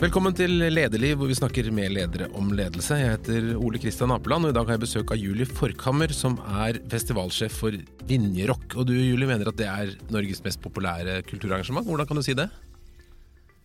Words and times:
Velkommen 0.00 0.32
til 0.32 0.54
Lederliv, 0.72 1.18
hvor 1.20 1.28
vi 1.28 1.34
snakker 1.36 1.66
med 1.76 1.92
ledere 1.92 2.30
om 2.32 2.46
ledelse. 2.56 2.96
Jeg 2.96 3.10
heter 3.18 3.48
Ole 3.60 3.76
Kristian 3.76 4.14
Apeland, 4.14 4.46
og 4.48 4.54
i 4.54 4.56
dag 4.56 4.64
har 4.64 4.78
jeg 4.78 4.80
besøk 4.86 5.10
av 5.12 5.18
Julie 5.20 5.44
Forkhammer, 5.44 6.08
som 6.16 6.38
er 6.62 6.78
festivalsjef 6.88 7.58
for 7.60 7.74
Vinjerock. 8.08 8.78
Og 8.80 8.86
du 8.88 8.94
Julie 8.96 9.28
mener 9.28 9.50
at 9.50 9.58
det 9.60 9.66
er 9.68 9.90
Norges 10.08 10.40
mest 10.40 10.62
populære 10.64 11.18
kulturarrangement. 11.28 11.84
Hvordan 11.84 12.08
kan 12.08 12.16
du 12.16 12.24
si 12.24 12.32
det? 12.38 12.46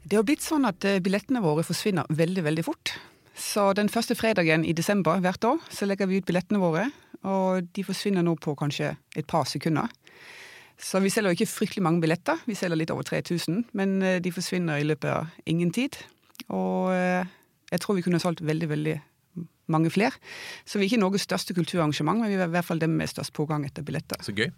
Det 0.03 0.17
har 0.19 0.25
blitt 0.27 0.43
sånn 0.43 0.67
at 0.67 0.83
eh, 0.83 0.99
billettene 0.99 1.39
våre 1.39 1.63
forsvinner 1.63 2.11
veldig, 2.11 2.43
veldig 2.49 2.65
fort. 2.67 2.91
Så 3.31 3.69
den 3.79 3.87
første 3.93 4.17
fredagen 4.19 4.65
i 4.67 4.75
desember 4.75 5.23
hvert 5.23 5.47
år 5.47 5.61
så 5.71 5.87
legger 5.87 6.11
vi 6.11 6.19
ut 6.19 6.27
billettene 6.27 6.59
våre, 6.59 6.89
og 7.23 7.69
de 7.71 7.85
forsvinner 7.87 8.27
nå 8.27 8.33
på 8.43 8.57
kanskje 8.59 8.91
et 9.15 9.31
par 9.31 9.47
sekunder. 9.47 9.87
Så 10.75 10.99
vi 10.99 11.13
selger 11.15 11.31
jo 11.31 11.39
ikke 11.39 11.53
fryktelig 11.53 11.85
mange 11.87 12.03
billetter, 12.03 12.43
vi 12.43 12.59
selger 12.59 12.81
litt 12.81 12.91
over 12.91 13.07
3000, 13.07 13.69
men 13.71 13.95
eh, 14.03 14.19
de 14.19 14.35
forsvinner 14.35 14.83
i 14.83 14.89
løpet 14.91 15.13
av 15.13 15.47
ingen 15.47 15.71
tid. 15.71 15.95
Og 16.49 16.93
eh, 16.93 17.35
jeg 17.71 17.83
tror 17.83 17.97
vi 17.97 18.05
kunne 18.05 18.21
solgt 18.21 18.43
veldig, 18.45 18.69
veldig 18.69 18.95
mange 19.71 19.89
flere. 19.89 20.13
Så 20.65 20.77
vi 20.77 20.85
er 20.85 20.91
ikke 20.91 21.01
Norges 21.01 21.25
største 21.25 21.55
kulturarrangement, 21.57 22.21
men 22.21 22.31
vi 22.31 22.37
er 22.37 22.45
i 22.47 22.53
hvert 22.53 22.67
fall 22.67 22.81
dem 22.81 22.97
med 22.99 23.09
størst 23.09 23.33
pågang 23.35 23.65
etter 23.65 23.85
billetter. 23.85 24.21
Så 24.23 24.35
gøy. 24.35 24.51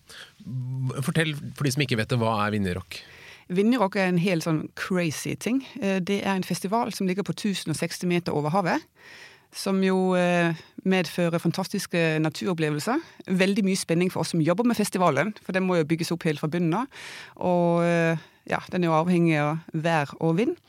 Fortell 1.06 1.34
for 1.56 1.68
de 1.68 1.74
som 1.74 1.86
ikke 1.86 2.00
vet 2.00 2.12
det, 2.12 2.20
hva 2.22 2.36
er 2.46 2.54
Vinjerock? 2.56 3.00
Vinjerock 3.48 3.96
er 3.96 4.12
en 4.12 4.20
helt 4.20 4.44
sånn 4.44 4.66
crazy 4.80 5.38
ting. 5.40 5.64
Eh, 5.80 6.02
det 6.04 6.22
er 6.24 6.36
en 6.36 6.48
festival 6.48 6.92
som 6.96 7.08
ligger 7.08 7.28
på 7.28 7.36
1060 7.38 8.12
meter 8.12 8.36
over 8.36 8.54
havet. 8.56 8.84
Som 9.56 9.80
jo 9.80 10.12
eh, 10.20 10.58
medfører 10.84 11.40
fantastiske 11.40 12.18
naturopplevelser. 12.20 13.00
Veldig 13.40 13.64
mye 13.64 13.80
spenning 13.80 14.12
for 14.12 14.26
oss 14.26 14.36
som 14.36 14.44
jobber 14.44 14.68
med 14.68 14.78
festivalen, 14.78 15.32
for 15.40 15.56
den 15.56 15.66
må 15.66 15.80
jo 15.80 15.88
bygges 15.88 16.12
opp 16.12 16.28
helt 16.28 16.44
fra 16.44 16.52
bunnen 16.52 16.76
av. 16.84 17.06
Og 17.48 17.80
ja, 18.48 18.60
den 18.72 18.84
er 18.84 18.92
jo 18.92 18.96
avhengig 18.96 19.40
av 19.40 19.64
vær 19.72 20.12
og 20.20 20.38
vind. 20.38 20.60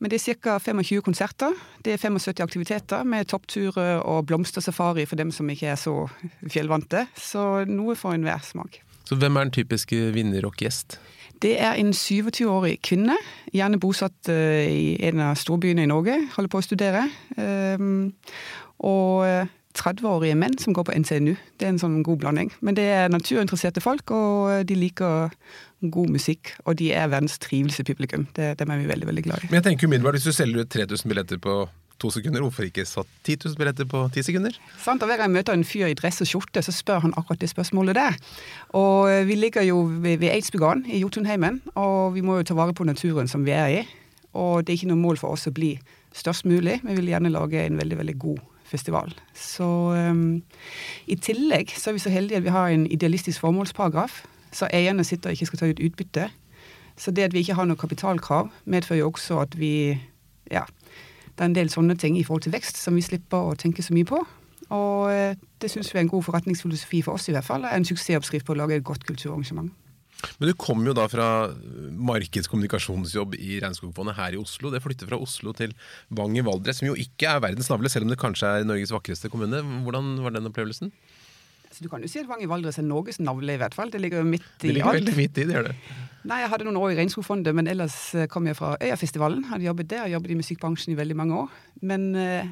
Men 0.00 0.10
det 0.10 0.20
er 0.20 0.34
ca. 0.40 0.56
25 0.58 1.02
konserter. 1.04 1.56
Det 1.84 1.92
er 1.92 2.00
75 2.00 2.40
aktiviteter 2.40 3.04
med 3.04 3.28
toppturer 3.28 4.00
og 4.00 4.26
blomstersafari 4.26 5.04
for 5.06 5.20
dem 5.20 5.30
som 5.30 5.50
ikke 5.52 5.74
er 5.74 5.76
så 5.80 6.08
fjellvante. 6.48 7.04
Så 7.16 7.66
noe 7.68 7.96
for 7.96 8.16
enhver 8.16 8.40
smak. 8.44 8.80
Så 9.04 9.18
hvem 9.20 9.36
er 9.36 9.48
den 9.48 9.52
typiske 9.52 9.96
vinnerrock-gjest? 10.14 11.00
Det 11.42 11.54
er 11.60 11.78
en 11.80 11.92
27-årig 11.96 12.78
kvinne, 12.84 13.16
gjerne 13.52 13.80
bosatt 13.80 14.28
uh, 14.28 14.64
i 14.68 14.96
en 15.08 15.22
av 15.24 15.38
storbyene 15.40 15.86
i 15.86 15.88
Norge. 15.88 16.18
Holder 16.34 16.52
på 16.52 16.60
å 16.60 16.64
studere. 16.64 17.06
Um, 17.36 18.12
og 18.84 19.24
30-årige 19.78 20.36
menn 20.36 20.58
som 20.60 20.74
går 20.76 20.88
på 20.88 20.96
NCNU. 20.96 21.34
Det 21.56 21.66
er 21.66 21.74
en 21.74 21.80
sånn 21.80 22.00
god 22.04 22.20
blanding. 22.22 22.52
Men 22.60 22.76
det 22.76 22.86
er 22.92 23.12
naturinteresserte 23.12 23.82
folk, 23.84 24.12
og 24.12 24.66
de 24.68 24.76
liker 24.76 25.30
god 25.80 26.10
musikk. 26.12 26.54
Og 26.64 26.78
de 26.78 26.92
er 26.92 27.10
verdens 27.10 27.38
triveligste 27.40 27.84
publikum. 27.84 28.26
Det, 28.36 28.52
dem 28.60 28.70
er 28.70 28.82
vi 28.82 28.88
veldig 28.90 29.06
veldig 29.08 29.24
glad 29.26 29.44
i. 29.44 29.50
Men 29.50 29.60
jeg 29.60 29.70
tenker 29.70 29.88
umiddelbart, 29.88 30.18
Hvis 30.18 30.28
du 30.28 30.32
selger 30.32 30.64
ut 30.64 30.70
3000 30.70 31.08
billetter 31.08 31.38
på 31.38 31.62
to 32.00 32.10
sekunder, 32.10 32.40
hvorfor 32.40 32.64
ikke 32.64 32.84
satt 32.88 33.08
10 33.24 33.36
000 33.44 33.56
billetter 33.60 33.84
på 33.84 34.02
ti 34.12 34.22
sekunder? 34.24 34.56
Sant, 34.80 35.02
og 35.02 35.08
Hver 35.08 35.20
gang 35.20 35.30
jeg 35.30 35.36
møter 35.36 35.56
en 35.56 35.64
fyr 35.64 35.90
i 35.90 35.96
dress 35.96 36.20
og 36.24 36.28
skjorte, 36.30 36.62
så 36.64 36.72
spør 36.72 37.04
han 37.04 37.14
akkurat 37.16 37.40
det 37.40 37.50
spørsmålet 37.52 37.98
der. 37.98 38.16
Og 38.76 39.28
vi 39.28 39.36
ligger 39.36 39.62
jo 39.68 39.82
ved, 39.84 40.18
ved 40.18 40.32
Eidsbugarden 40.32 40.86
i 40.88 41.00
Jotunheimen, 41.00 41.60
og 41.74 42.14
vi 42.14 42.24
må 42.24 42.40
jo 42.40 42.48
ta 42.48 42.56
vare 42.56 42.76
på 42.76 42.88
naturen 42.88 43.28
som 43.28 43.44
vi 43.44 43.52
er 43.56 43.68
i. 43.68 43.82
Og 44.32 44.64
det 44.64 44.72
er 44.72 44.78
ikke 44.80 44.92
noe 44.92 45.02
mål 45.02 45.20
for 45.20 45.34
oss 45.34 45.48
å 45.50 45.54
bli 45.54 45.74
størst 46.16 46.46
mulig, 46.48 46.80
men 46.82 46.94
vi 46.94 47.02
vil 47.02 47.12
gjerne 47.12 47.32
lage 47.32 47.62
en 47.66 47.78
veldig, 47.78 47.98
veldig 48.00 48.18
god 48.18 48.40
festival. 48.70 49.14
Så 49.34 49.66
um, 49.66 50.42
I 51.10 51.16
tillegg 51.18 51.74
så 51.76 51.90
er 51.90 51.98
vi 51.98 52.04
så 52.04 52.12
heldige 52.12 52.40
at 52.40 52.46
vi 52.46 52.54
har 52.54 52.70
en 52.70 52.86
idealistisk 52.86 53.42
formålsparagraf, 53.42 54.22
så 54.52 54.68
eierne 54.74 55.04
sitter 55.06 55.30
og 55.30 55.38
ikke 55.38 55.50
skal 55.50 55.62
ta 55.62 55.70
ut 55.70 55.82
utbytte. 55.86 56.28
Så 57.00 57.14
det 57.16 57.28
at 57.28 57.34
vi 57.34 57.44
ikke 57.44 57.56
har 57.56 57.68
noe 57.68 57.80
kapitalkrav, 57.80 58.50
medfører 58.64 59.04
jo 59.04 59.12
også 59.12 59.40
at 59.46 59.56
vi 59.58 59.98
Ja, 60.50 60.64
det 61.36 61.44
er 61.44 61.48
en 61.48 61.54
del 61.54 61.70
sånne 61.70 61.94
ting 61.96 62.16
i 62.18 62.24
forhold 62.26 62.42
til 62.42 62.52
vekst 62.52 62.76
som 62.76 62.96
vi 62.98 63.04
slipper 63.06 63.52
å 63.52 63.58
tenke 63.58 63.84
så 63.86 63.94
mye 63.94 64.08
på. 64.08 64.18
Og 64.74 65.10
eh, 65.12 65.38
det 65.62 65.70
syns 65.70 65.92
vi 65.92 66.00
er 66.00 66.04
en 66.04 66.10
god 66.10 66.26
forretningsfilosofi 66.26 67.02
for 67.06 67.18
oss 67.18 67.28
i 67.30 67.34
hvert 67.34 67.46
fall. 67.46 67.64
En 67.64 67.86
suksessoppskrift 67.86 68.46
på 68.46 68.56
å 68.56 68.58
lage 68.58 68.76
et 68.76 68.86
godt 68.86 69.06
kulturarrangement. 69.06 69.70
Men 70.36 70.50
du 70.50 70.56
kom 70.58 70.82
jo 70.84 70.92
da 70.96 71.06
fra 71.08 71.28
markedskommunikasjonsjobb 72.10 73.38
i 73.38 73.60
Regnskogfondet 73.62 74.18
her 74.18 74.36
i 74.36 74.40
Oslo. 74.40 74.72
Det 74.72 74.82
flytter 74.84 75.08
fra 75.08 75.20
Oslo 75.20 75.54
til 75.56 75.72
Vang 76.16 76.36
i 76.36 76.44
Valdres, 76.44 76.80
som 76.80 76.90
jo 76.90 76.98
ikke 76.98 77.30
er 77.30 77.44
verdens 77.46 77.70
navle, 77.72 77.88
selv 77.92 78.06
om 78.06 78.12
det 78.12 78.20
kanskje 78.20 78.50
er 78.58 78.68
Norges 78.68 78.92
vakreste 78.92 79.30
kommune. 79.32 79.62
Hvordan 79.86 80.12
var 80.24 80.36
den 80.36 80.50
opplevelsen? 80.50 80.92
Du 81.80 81.88
kan 81.88 82.02
jo 82.04 82.08
si 82.12 82.20
at 82.20 82.28
Vang 82.28 82.42
i 82.44 82.48
Valdres 82.48 82.76
er 82.80 82.84
Norges 82.84 83.20
navle, 83.22 83.54
i 83.56 83.60
hvert 83.60 83.74
fall. 83.76 83.90
Det 83.92 84.00
ligger 84.02 84.20
jo 84.20 84.28
midt 84.28 84.44
i 84.60 84.68
det 84.68 84.74
ligger 84.76 84.90
alt. 84.90 85.00
veldig 85.00 85.16
midt 85.16 85.38
i, 85.38 85.46
det 85.48 85.56
gjør 85.56 85.68
det. 85.70 85.76
Nei, 86.28 86.42
jeg 86.42 86.50
hadde 86.52 86.66
noen 86.66 86.76
år 86.76 86.92
i 86.92 86.98
Regnskogfondet, 86.98 87.54
men 87.56 87.70
ellers 87.70 87.96
eh, 88.12 88.28
kom 88.28 88.44
jeg 88.44 88.58
fra 88.58 88.74
Øyafestivalen. 88.76 89.46
Hadde 89.48 89.64
jobbet 89.64 89.88
der, 89.88 90.10
jobbet 90.12 90.34
i 90.34 90.36
musikkbransjen 90.36 90.92
i 90.92 90.98
veldig 90.98 91.16
mange 91.16 91.38
år. 91.46 91.54
Men 91.88 92.10
eh, 92.20 92.50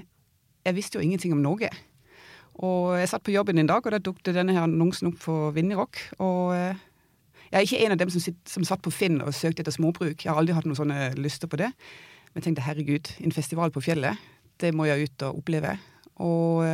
jeg 0.65 0.79
visste 0.79 0.97
jo 0.97 1.05
ingenting 1.05 1.37
om 1.37 1.45
Norge. 1.45 1.69
Og 2.65 2.97
jeg 2.97 3.11
satt 3.13 3.27
på 3.27 3.35
jobben 3.35 3.61
en 3.61 3.69
dag, 3.69 3.85
og 3.85 3.93
da 3.93 4.01
dukket 4.01 4.33
denne 4.35 4.57
her 4.57 4.65
annonsen 4.65 5.13
opp 5.13 5.21
for 5.21 5.53
Vinjerock. 5.57 6.01
Og 6.25 6.57
eh, 6.57 6.81
jeg 7.51 7.61
er 7.61 7.69
ikke 7.69 7.85
en 7.85 7.99
av 7.99 8.01
dem 8.01 8.17
som, 8.17 8.25
sitt, 8.25 8.41
som 8.49 8.65
satt 8.65 8.81
på 8.85 8.95
Finn 8.95 9.21
og 9.21 9.37
søkte 9.37 9.61
etter 9.61 9.77
småbruk. 9.77 10.25
Jeg 10.25 10.33
har 10.33 10.41
aldri 10.41 10.57
hatt 10.57 10.67
noen 10.69 10.81
sånne 10.81 11.13
lyster 11.21 11.53
på 11.53 11.61
det. 11.61 11.69
Men 12.33 12.41
jeg 12.41 12.49
tenkte 12.49 12.65
herregud, 12.65 13.13
en 13.21 13.37
festival 13.37 13.73
på 13.75 13.85
fjellet, 13.85 14.17
det 14.61 14.73
må 14.77 14.89
jeg 14.89 15.09
ut 15.09 15.29
og 15.29 15.43
oppleve. 15.43 15.77
Og 16.25 16.65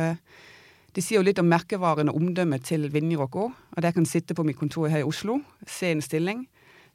det 0.95 1.03
sier 1.03 1.19
jo 1.19 1.25
litt 1.27 1.39
om 1.41 1.49
merkevaren 1.51 2.07
og 2.07 2.17
omdømmet 2.21 2.63
til 2.63 2.87
Vinjerock 2.91 3.35
òg. 3.35 3.55
At 3.75 3.87
jeg 3.89 3.97
kan 3.97 4.05
sitte 4.07 4.35
på 4.37 4.45
mitt 4.47 4.59
kontor 4.59 4.87
her 4.87 5.03
i 5.03 5.07
Oslo, 5.07 5.41
se 5.67 5.91
en 5.91 6.03
stilling, 6.03 6.45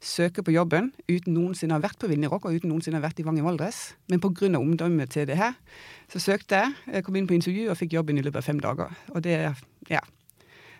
søke 0.01 0.41
på 0.41 0.55
jobben 0.55 0.89
uten 1.05 1.35
noensinne 1.35 1.75
å 1.75 1.77
ha 1.77 1.83
vært 1.83 2.01
på 2.01 2.09
Vinjerock 2.09 2.47
og 2.49 2.57
uten 2.57 2.71
noensinne 2.73 2.97
å 2.97 3.01
ha 3.01 3.05
vært 3.05 3.21
i 3.21 3.25
Vang 3.27 3.37
i 3.37 3.43
Valdres. 3.45 3.93
Men 4.09 4.23
pga. 4.23 4.49
omdømmet 4.57 5.13
til 5.13 5.27
det 5.29 5.37
her, 5.37 5.53
så 6.09 6.19
søkte 6.19 6.63
jeg, 6.63 6.73
jeg 6.95 7.05
kom 7.05 7.19
inn 7.19 7.29
på 7.29 7.37
intervju 7.37 7.69
og 7.69 7.77
fikk 7.77 7.93
jobben 7.93 8.17
i 8.17 8.25
løpet 8.25 8.41
av 8.41 8.47
fem 8.49 8.59
dager. 8.59 8.89
Og 9.13 9.21
det, 9.21 9.37
ja, 9.89 10.01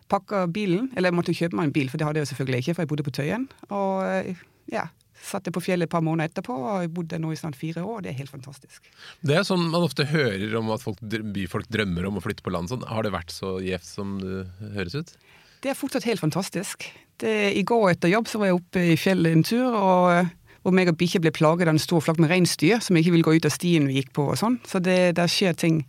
pakka 0.09 0.47
bilen, 0.49 0.89
eller 0.95 1.11
jeg 1.11 1.19
måtte 1.19 1.38
kjøpe 1.38 1.59
meg 1.59 1.69
en 1.69 1.75
bil, 1.77 1.91
for 1.91 2.01
det 2.01 2.07
hadde 2.07 2.19
jeg 2.19 2.25
jo 2.25 2.31
selvfølgelig 2.33 2.63
ikke, 2.63 2.73
for 2.73 2.81
jeg 2.81 2.91
bodde 2.91 3.05
på 3.05 3.15
Tøyen. 3.19 3.47
Og 3.69 4.33
ja, 4.73 4.88
satt 5.21 5.47
jeg 5.47 5.55
på 5.55 5.63
fjellet 5.63 5.87
et 5.87 5.93
par 5.93 6.03
måneder 6.05 6.31
etterpå, 6.31 6.55
og 6.55 6.83
jeg 6.83 6.91
bodde 6.95 7.19
nå 7.21 7.31
i 7.33 7.39
snart 7.39 7.57
fire 7.59 7.83
år. 7.85 8.03
Det 8.03 8.11
er 8.11 8.19
helt 8.19 8.33
fantastisk. 8.33 8.89
Det 9.21 9.37
er 9.37 9.45
sånn 9.47 9.67
man 9.69 9.85
ofte 9.85 10.07
hører 10.09 10.55
om 10.59 10.71
at 10.73 10.83
folk, 10.83 11.01
byfolk 11.01 11.69
drømmer 11.71 12.09
om 12.09 12.19
å 12.19 12.23
flytte 12.25 12.45
på 12.45 12.53
land. 12.53 12.71
Sånn. 12.71 12.85
Har 12.89 13.05
det 13.05 13.13
vært 13.13 13.33
så 13.35 13.59
gjevt 13.63 13.87
som 13.87 14.17
det 14.21 14.43
høres 14.75 14.97
ut? 14.97 15.15
Det 15.61 15.71
er 15.71 15.77
fortsatt 15.77 16.07
helt 16.09 16.23
fantastisk. 16.23 16.87
Det, 17.21 17.33
I 17.53 17.61
går 17.67 17.91
etter 17.93 18.09
jobb 18.09 18.29
så 18.29 18.41
var 18.41 18.49
jeg 18.49 18.57
oppe 18.57 18.85
i 18.93 18.97
fjellet 18.97 19.37
en 19.37 19.45
tur, 19.45 19.67
og 19.77 20.31
hvor 20.61 20.73
meg 20.77 20.89
og 20.91 20.97
bikkja 20.97 21.21
ble 21.21 21.33
plaget 21.33 21.69
av 21.69 21.75
en 21.75 21.81
stor 21.81 22.01
flokk 22.05 22.19
med 22.21 22.31
reinsdyr 22.31 22.81
som 22.81 22.97
ikke 22.97 23.13
ville 23.13 23.25
gå 23.25 23.38
ut 23.38 23.47
av 23.49 23.53
stien 23.53 23.88
vi 23.89 23.99
gikk 23.99 24.11
på 24.17 24.27
og 24.33 24.39
sånn. 24.41 24.59
Så 24.67 24.81
det, 24.83 25.15
der 25.17 25.29
skjer 25.29 25.57
ting 25.57 25.83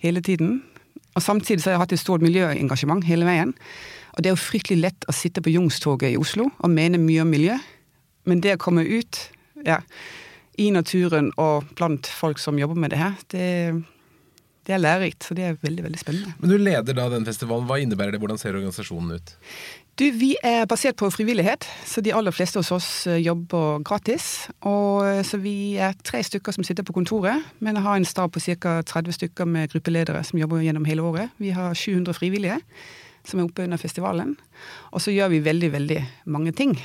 hele 0.00 0.24
tiden. 0.24 0.60
Og 1.16 1.24
Samtidig 1.24 1.62
så 1.62 1.70
har 1.70 1.78
jeg 1.78 1.84
hatt 1.84 1.94
et 1.96 2.02
stort 2.02 2.24
miljøengasjement 2.24 3.04
hele 3.08 3.28
veien. 3.28 3.54
Og 4.14 4.22
det 4.22 4.30
er 4.30 4.36
jo 4.36 4.42
fryktelig 4.42 4.80
lett 4.84 5.06
å 5.08 5.14
sitte 5.16 5.42
på 5.44 5.52
Youngstoget 5.52 6.12
i 6.12 6.20
Oslo 6.20 6.50
og 6.50 6.72
mene 6.72 7.00
mye 7.00 7.24
om 7.24 7.32
miljø, 7.32 7.56
men 8.30 8.42
det 8.44 8.56
å 8.56 8.62
komme 8.62 8.86
ut 8.86 9.24
ja, 9.66 9.80
i 10.60 10.70
naturen 10.74 11.32
og 11.40 11.70
blant 11.78 12.08
folk 12.08 12.40
som 12.42 12.58
jobber 12.60 12.78
med 12.78 12.94
det 12.94 13.00
her, 13.00 13.16
det, 13.32 13.46
det 14.68 14.76
er 14.76 14.82
lærerikt. 14.82 15.26
Så 15.26 15.36
det 15.36 15.46
er 15.46 15.60
veldig 15.62 15.86
veldig 15.88 16.00
spennende. 16.00 16.34
Men 16.40 16.52
Du 16.52 16.56
leder 16.60 16.96
da 16.96 17.08
den 17.12 17.26
festivalen. 17.28 17.68
Hva 17.68 17.80
innebærer 17.82 18.14
det? 18.14 18.22
Hvordan 18.22 18.40
ser 18.40 18.56
organisasjonen 18.56 19.18
ut? 19.18 19.34
Du, 20.00 20.06
Vi 20.16 20.30
er 20.46 20.64
basert 20.64 20.96
på 20.96 21.10
frivillighet, 21.12 21.66
så 21.84 22.00
de 22.00 22.14
aller 22.16 22.32
fleste 22.32 22.56
hos 22.62 22.70
oss 22.72 22.88
eh, 23.10 23.18
jobber 23.20 23.82
gratis. 23.84 24.48
Og 24.64 25.04
eh, 25.04 25.20
Så 25.26 25.42
vi 25.42 25.76
er 25.76 25.98
tre 26.06 26.22
stykker 26.24 26.56
som 26.56 26.64
sitter 26.64 26.86
på 26.86 26.96
kontoret, 26.96 27.44
men 27.60 27.76
har 27.76 27.98
en 27.98 28.08
stab 28.08 28.32
på 28.32 28.40
ca. 28.40 28.80
30 28.80 29.18
stykker 29.18 29.44
med 29.44 29.74
gruppeledere 29.74 30.24
som 30.24 30.40
jobber 30.40 30.64
gjennom 30.64 30.88
hele 30.88 31.04
året. 31.04 31.36
Vi 31.36 31.52
har 31.56 31.74
700 31.74 32.16
frivillige 32.16 32.60
som 33.28 33.40
er 33.40 33.50
oppe 33.50 33.66
under 33.66 33.80
festivalen. 33.80 34.36
Og 34.94 35.02
så 35.04 35.12
gjør 35.12 35.34
vi 35.34 35.44
veldig, 35.44 35.72
veldig 35.74 36.00
mange 36.32 36.54
ting. 36.56 36.78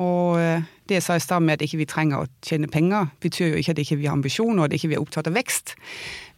Og 0.00 0.40
eh, 0.40 0.64
det 0.88 0.98
jeg 0.98 1.04
sa 1.04 1.18
i 1.18 1.22
stad 1.22 1.44
med 1.44 1.58
at 1.58 1.64
ikke 1.66 1.82
vi 1.82 1.88
trenger 1.88 2.22
å 2.22 2.30
tjene 2.46 2.70
penger, 2.72 3.12
betyr 3.20 3.52
jo 3.52 3.60
ikke 3.60 3.74
at 3.74 3.82
ikke 3.82 3.98
vi 3.98 4.06
ikke 4.06 4.12
har 4.12 4.18
ambisjoner, 4.18 4.62
og 4.62 4.68
at 4.68 4.76
ikke 4.76 4.88
vi 4.88 4.96
ikke 4.96 5.02
er 5.02 5.06
opptatt 5.06 5.30
av 5.30 5.36
vekst. 5.36 5.76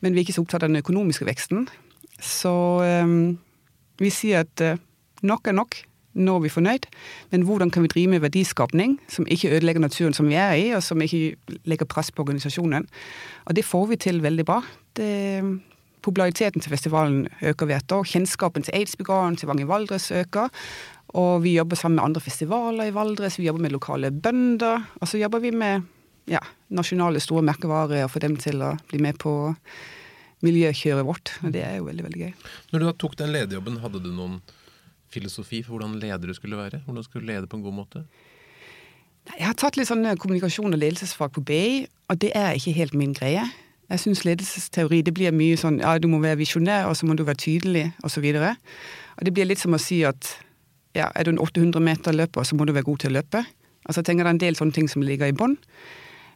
Men 0.02 0.12
vi 0.12 0.20
er 0.20 0.26
ikke 0.26 0.36
så 0.36 0.44
opptatt 0.44 0.66
av 0.66 0.72
den 0.72 0.82
økonomiske 0.82 1.28
veksten. 1.28 1.68
Så 2.22 2.52
um, 2.82 3.16
vi 4.02 4.10
sier 4.14 4.44
at 4.44 4.64
uh, 4.66 4.82
nok 5.22 5.48
er 5.50 5.58
nok 5.58 5.78
når 6.12 6.42
vi 6.44 6.50
er 6.50 6.52
fornøyd, 6.52 6.86
men 7.32 7.44
hvordan 7.48 7.70
kan 7.72 7.86
vi 7.86 7.88
drive 7.88 8.10
med 8.12 8.20
verdiskapning 8.20 8.98
som 9.08 9.24
ikke 9.32 9.54
ødelegger 9.56 9.80
naturen 9.80 10.12
som 10.12 10.28
vi 10.28 10.36
er 10.36 10.52
i, 10.60 10.66
og 10.76 10.82
som 10.84 11.00
ikke 11.00 11.56
legger 11.64 11.88
press 11.88 12.12
på 12.12 12.26
organisasjonen. 12.26 12.84
Og 13.48 13.56
det 13.56 13.64
får 13.64 13.86
vi 13.88 13.96
til 13.96 14.20
veldig 14.20 14.44
bra. 14.44 14.58
Det, 14.98 15.08
populariteten 16.02 16.60
til 16.60 16.70
festivalen 16.70 17.28
øker 17.42 17.66
hvert 17.66 17.92
år. 17.92 18.04
Kjennskapen 18.04 18.62
til 18.62 18.74
Eidsbygården, 18.76 19.36
til 19.36 19.48
Vang 19.48 19.60
i 19.60 19.68
Valdres 19.68 20.10
øker. 20.10 20.52
Og 21.18 21.42
vi 21.44 21.56
jobber 21.58 21.76
sammen 21.76 21.98
med 21.98 22.06
andre 22.06 22.22
festivaler 22.24 22.88
i 22.88 22.94
Valdres, 22.94 23.36
vi 23.40 23.48
jobber 23.48 23.66
med 23.66 23.74
lokale 23.74 24.12
bønder. 24.14 24.86
Og 25.00 25.10
så 25.10 25.20
jobber 25.20 25.42
vi 25.44 25.52
med 25.52 25.84
ja, 26.30 26.40
nasjonale 26.72 27.20
store 27.20 27.44
merkevarer 27.44 28.06
og 28.06 28.12
får 28.14 28.24
dem 28.24 28.38
til 28.40 28.62
å 28.64 28.72
bli 28.90 29.00
med 29.02 29.18
på 29.20 29.34
miljøkjøret 30.46 31.06
vårt. 31.06 31.34
Og 31.44 31.52
det 31.54 31.64
er 31.66 31.78
jo 31.78 31.86
veldig, 31.88 32.06
veldig 32.08 32.22
gøy. 32.24 32.32
Når 32.72 32.82
du 32.82 32.88
da 32.88 32.94
tok 33.04 33.16
den 33.20 33.34
lederjobben, 33.34 33.80
hadde 33.82 34.02
du 34.04 34.12
noen 34.14 34.40
filosofi 35.12 35.60
for 35.64 35.76
hvordan 35.76 35.98
ledere 36.00 36.36
skulle 36.36 36.60
være? 36.60 36.82
Hvordan 36.86 37.04
skulle 37.06 37.26
du 37.26 37.32
lede 37.32 37.50
på 37.50 37.58
en 37.60 37.66
god 37.66 37.76
måte? 37.82 38.06
Jeg 39.36 39.44
har 39.46 39.58
tatt 39.58 39.76
litt 39.78 39.86
sånn 39.86 40.06
kommunikasjon 40.18 40.72
og 40.72 40.80
ledelsesfag 40.80 41.34
på 41.36 41.44
BI, 41.46 41.84
og 42.10 42.18
det 42.24 42.32
er 42.38 42.56
ikke 42.58 42.74
helt 42.74 42.96
min 42.98 43.12
greie. 43.14 43.44
Jeg 43.92 44.00
syns 44.00 44.24
ledelsesteori 44.24 45.02
det 45.04 45.12
blir 45.14 45.34
mye 45.36 45.58
sånn 45.60 45.78
ja, 45.82 45.92
du 46.00 46.08
må 46.10 46.18
være 46.22 46.40
visjonær, 46.40 46.88
og 46.88 46.96
så 46.98 47.06
må 47.06 47.14
du 47.18 47.26
være 47.28 47.42
tydelig, 47.44 47.84
osv. 48.02 48.24
Og, 48.32 48.40
så 48.40 48.54
og 49.18 49.28
det 49.28 49.34
blir 49.36 49.50
litt 49.50 49.62
som 49.62 49.76
å 49.76 49.80
si 49.82 50.00
at 50.08 50.32
ja, 50.96 51.08
er 51.14 51.24
du 51.24 51.32
en 51.32 51.40
800 51.42 51.82
meter 51.82 52.14
løper, 52.16 52.44
så 52.44 52.56
må 52.56 52.66
du 52.68 52.74
være 52.76 52.88
god 52.88 53.02
til 53.02 53.12
å 53.12 53.18
løpe. 53.18 53.44
Altså 53.86 54.00
jeg 54.00 54.10
tenker 54.10 54.24
Det 54.24 54.30
er 54.30 54.36
en 54.36 54.44
del 54.46 54.58
sånne 54.58 54.76
ting 54.76 54.88
som 54.90 55.02
ligger 55.02 55.30
i 55.30 55.36
bånn. 55.36 55.56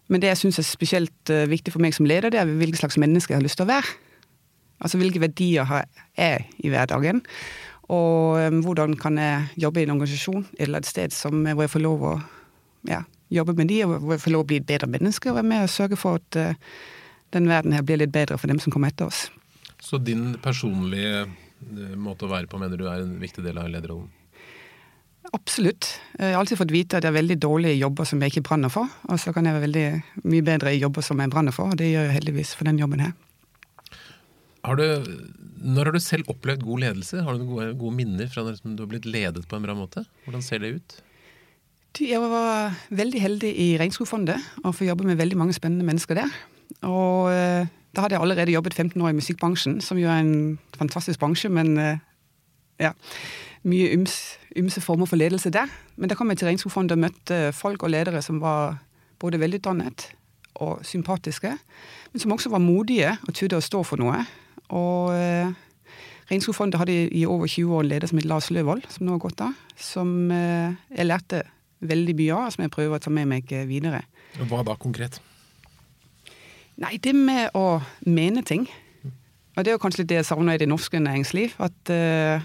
Men 0.08 0.23
det 0.23 0.31
jeg 0.31 0.41
syns 0.44 0.61
er 0.62 0.67
spesielt 0.67 1.32
uh, 1.35 1.47
viktig 1.50 1.73
for 1.75 1.82
meg 1.82 1.94
som 1.94 2.06
leder, 2.06 2.31
det 2.31 2.41
er 2.41 2.50
hvilket 2.50 2.81
slags 2.81 2.99
menneske 2.99 3.32
jeg 3.32 3.41
har 3.41 3.47
lyst 3.47 3.58
til 3.58 3.67
å 3.67 3.73
være. 3.73 3.97
Altså 4.82 5.00
hvilke 5.00 5.23
verdier 5.23 5.67
har 5.67 5.87
jeg 6.19 6.47
i 6.62 6.70
hverdagen. 6.70 7.23
Og 7.93 8.38
um, 8.38 8.61
hvordan 8.67 8.97
kan 8.99 9.19
jeg 9.19 9.62
jobbe 9.67 9.82
i 9.82 9.87
en 9.87 9.94
organisasjon 9.97 10.47
eller 10.58 10.82
et 10.82 10.91
sted 10.91 11.14
som, 11.14 11.43
hvor 11.47 11.67
jeg 11.67 11.75
får 11.75 11.85
lov 11.85 12.05
å 12.06 12.14
ja, 12.91 13.03
jobbe 13.35 13.56
med 13.58 13.70
de, 13.70 13.81
og 13.87 13.97
hvor 13.99 14.14
jeg 14.14 14.25
får 14.26 14.35
lov 14.35 14.47
å 14.47 14.50
bli 14.53 14.61
et 14.62 14.69
bedre 14.69 14.91
menneske 14.91 15.31
og 15.31 15.41
være 15.41 15.50
med 15.50 15.67
og 15.67 15.75
sørge 15.75 15.99
for 15.99 16.20
at 16.20 16.38
uh, 16.38 16.76
den 17.35 17.50
verden 17.50 17.75
her 17.75 17.82
blir 17.87 18.00
litt 18.00 18.14
bedre 18.14 18.38
for 18.38 18.50
dem 18.50 18.62
som 18.62 18.75
kommer 18.75 18.93
etter 18.93 19.11
oss. 19.11 19.26
Så 19.82 19.99
din 20.03 20.37
personlige 20.43 21.26
eh, 21.26 21.97
måte 21.99 22.26
å 22.26 22.31
være 22.31 22.49
på 22.50 22.58
mener 22.61 22.79
du 22.81 22.87
er 22.88 23.03
en 23.03 23.19
viktig 23.20 23.44
del 23.44 23.58
av 23.61 23.69
lederrollen? 23.70 24.08
Absolutt. 25.34 25.88
Jeg 26.19 26.34
har 26.34 26.40
alltid 26.40 26.61
fått 26.61 26.75
vite 26.75 26.99
at 26.99 27.06
jeg 27.06 27.11
er 27.11 27.19
veldig 27.19 27.37
dårlig 27.43 27.75
i 27.75 27.81
jobber 27.81 28.06
som 28.08 28.20
jeg 28.23 28.32
ikke 28.32 28.44
brenner 28.49 28.73
for. 28.73 28.90
Og 29.11 29.19
så 29.20 29.32
kan 29.34 29.46
jeg 29.46 29.56
være 29.56 29.67
veldig 29.67 29.87
mye 30.31 30.44
bedre 30.46 30.75
i 30.75 30.82
jobber 30.82 31.05
som 31.06 31.23
jeg 31.23 31.32
brenner 31.32 31.55
for, 31.55 31.73
og 31.73 31.81
det 31.81 31.90
gjør 31.90 32.08
jeg 32.08 32.19
heldigvis 32.20 32.55
for 32.58 32.69
den 32.69 32.78
jobben 32.82 33.02
her. 33.02 33.14
Har 34.67 34.78
du, 34.78 34.87
når 35.62 35.90
har 35.90 35.94
du 35.94 36.02
selv 36.02 36.31
opplevd 36.32 36.64
god 36.67 36.82
ledelse? 36.82 37.23
Har 37.23 37.37
du 37.37 37.46
gode, 37.46 37.69
gode 37.78 37.99
minner 37.99 38.31
fra 38.31 38.43
når 38.46 38.62
du 38.64 38.82
har 38.82 38.90
blitt 38.90 39.06
ledet 39.06 39.44
på 39.46 39.58
en 39.58 39.67
bra 39.67 39.76
måte? 39.78 40.02
Hvordan 40.26 40.43
ser 40.43 40.62
det 40.62 40.73
ut? 40.78 40.96
Jeg 42.02 42.20
var 42.20 42.75
veldig 42.93 43.20
heldig 43.22 43.50
i 43.62 43.69
Regnskogfondet 43.81 44.37
og 44.64 44.75
får 44.76 44.90
jobbe 44.90 45.06
med 45.08 45.17
veldig 45.17 45.38
mange 45.38 45.55
spennende 45.56 45.87
mennesker 45.87 46.19
der. 46.19 46.34
Og 46.84 47.31
eh, 47.32 47.70
da 47.96 48.05
hadde 48.05 48.19
jeg 48.19 48.25
allerede 48.26 48.52
jobbet 48.52 48.75
15 48.75 49.00
år 49.00 49.14
i 49.14 49.17
musikkbransjen, 49.17 49.79
som 49.81 49.96
jo 49.96 50.11
er 50.12 50.20
en 50.20 50.58
fantastisk 50.76 51.22
bransje, 51.22 51.49
men 51.49 51.72
eh, 51.81 52.02
ja, 52.82 52.93
mye 53.66 53.90
ymse, 53.94 54.38
ymse 54.56 54.80
former 54.80 55.08
for 55.10 55.18
ledelse 55.18 55.50
der. 55.54 55.70
Men 55.96 56.10
da 56.10 56.16
kom 56.18 56.30
jeg 56.30 56.40
til 56.40 56.48
Regnskogfondet 56.50 56.96
og 56.96 57.02
møtte 57.02 57.40
folk 57.56 57.82
og 57.82 57.92
ledere 57.92 58.22
som 58.22 58.40
var 58.42 58.78
både 59.22 59.40
velutdannet 59.40 60.10
og 60.62 60.80
sympatiske, 60.86 61.52
men 62.12 62.20
som 62.20 62.32
også 62.32 62.48
var 62.52 62.62
modige 62.64 63.12
og 63.28 63.34
turde 63.36 63.58
å 63.58 63.64
stå 63.64 63.82
for 63.84 64.00
noe. 64.00 64.22
Og 64.72 65.12
eh, 65.16 65.52
Regnskogfondet 66.30 66.80
hadde 66.80 66.96
i 67.14 67.26
over 67.28 67.46
20 67.46 67.76
år 67.76 67.84
en 67.84 67.90
leder 67.92 68.10
som 68.10 68.18
het 68.18 68.28
Lars 68.28 68.48
Løvold, 68.50 68.88
som 68.90 69.06
nå 69.06 69.14
har 69.14 69.22
gått 69.22 69.44
av, 69.44 69.54
som 69.78 70.32
eh, 70.34 70.74
jeg 70.96 71.08
lærte 71.08 71.44
veldig 71.86 72.16
mye 72.19 72.40
av, 72.40 72.50
som 72.54 72.64
jeg 72.64 72.72
prøver 72.74 72.96
å 72.96 73.02
ta 73.02 73.12
med 73.12 73.28
meg 73.30 73.52
eh, 73.54 73.66
videre. 73.69 74.02
Hva 74.48 74.64
da 74.66 74.74
konkret? 74.80 75.20
Nei, 76.82 76.96
det 77.00 77.14
med 77.16 77.54
å 77.56 77.78
mene 78.04 78.42
ting. 78.44 78.66
Og 79.56 79.64
det 79.64 79.70
er 79.70 79.78
jo 79.78 79.80
kanskje 79.80 80.02
litt 80.02 80.10
det 80.10 80.19
jeg 80.19 80.28
savner 80.28 80.58
i 80.58 80.60
det 80.60 80.69
norske 80.69 80.98
næringsliv. 81.00 81.54
At 81.64 81.92
uh, 81.92 82.44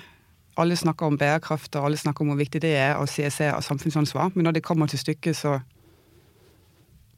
alle 0.58 0.76
snakker 0.76 1.06
om 1.06 1.18
bærekraft, 1.18 1.76
og 1.76 1.86
alle 1.86 1.98
snakker 1.98 2.26
om 2.26 2.34
hvor 2.34 2.40
viktig 2.40 2.62
det 2.62 2.74
er, 2.76 2.96
og 3.00 3.10
CSE 3.10 3.54
og 3.56 3.64
samfunnsansvar. 3.64 4.32
Men 4.34 4.44
når 4.44 4.52
det 4.52 4.64
kommer 4.64 4.88
til 4.88 5.00
stykket, 5.00 5.36
så 5.36 5.60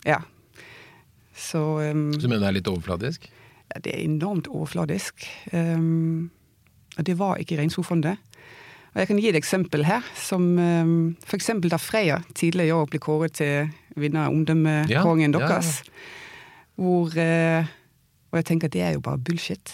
Ja. 0.05 0.17
Så 1.35 1.91
um, 1.91 2.13
Så 2.13 2.19
du 2.19 2.27
mener 2.27 2.39
det 2.39 2.47
er 2.47 2.59
litt 2.59 2.67
overfladisk? 2.67 3.31
Ja, 3.73 3.79
det 3.79 3.93
er 3.93 4.03
enormt 4.03 4.47
overfladisk. 4.47 5.25
Um, 5.53 6.29
og 6.97 7.05
det 7.05 7.19
var 7.19 7.35
ikke 7.35 7.57
Regnskogfondet. 7.57 8.17
Og 8.93 8.99
jeg 8.99 9.07
kan 9.07 9.17
gi 9.17 9.29
et 9.29 9.35
eksempel 9.35 9.85
her. 9.85 10.01
Som 10.15 10.59
um, 10.59 11.15
eksempel 11.33 11.71
da 11.71 11.77
Freya 11.77 12.19
tidligere 12.35 12.67
i 12.67 12.71
år 12.71 12.85
ble 12.91 12.99
kåret 12.99 13.33
til 13.39 13.71
vinner 13.95 14.27
av 14.27 14.35
omdømmekåringen 14.35 15.33
ja, 15.33 15.39
deres. 15.39 15.79
Ja, 15.79 15.89
ja. 15.89 16.11
Hvor 16.75 17.17
uh, 17.17 17.73
Og 18.31 18.37
jeg 18.37 18.45
tenker 18.45 18.67
at 18.67 18.73
det 18.73 18.81
er 18.81 18.93
jo 18.93 18.99
bare 18.99 19.17
bullshit. 19.17 19.73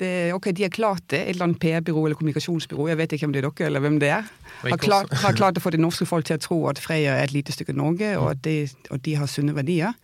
Det, 0.00 0.32
ok, 0.34 0.48
De 0.56 0.64
har 0.66 0.72
klart 0.74 1.04
det, 1.12 1.20
et 1.22 1.36
eller 1.36 1.44
annet 1.48 1.60
PR-byrå 1.62 2.00
eller 2.06 2.18
kommunikasjonsbyrå, 2.18 2.88
jeg 2.90 2.98
vet 2.98 3.12
ikke 3.14 3.28
om 3.28 3.34
det 3.34 3.44
er 3.44 3.46
dere 3.46 3.68
eller 3.68 3.84
hvem 3.84 4.00
det 4.02 4.08
er, 4.10 4.30
har 4.64 4.80
klart, 4.82 5.12
har 5.22 5.36
klart 5.38 5.60
å 5.60 5.62
få 5.62 5.70
det 5.70 5.78
norske 5.78 6.06
folk 6.08 6.26
til 6.26 6.34
å 6.34 6.42
tro 6.42 6.58
at 6.70 6.80
Freia 6.82 7.14
er 7.14 7.28
et 7.28 7.34
lite 7.36 7.54
stykke 7.54 7.76
Norge, 7.78 8.08
og 8.18 8.32
at 8.32 8.42
de, 8.42 8.56
og 8.90 9.04
de 9.06 9.14
har 9.20 9.30
sunne 9.30 9.54
verdier. 9.54 9.94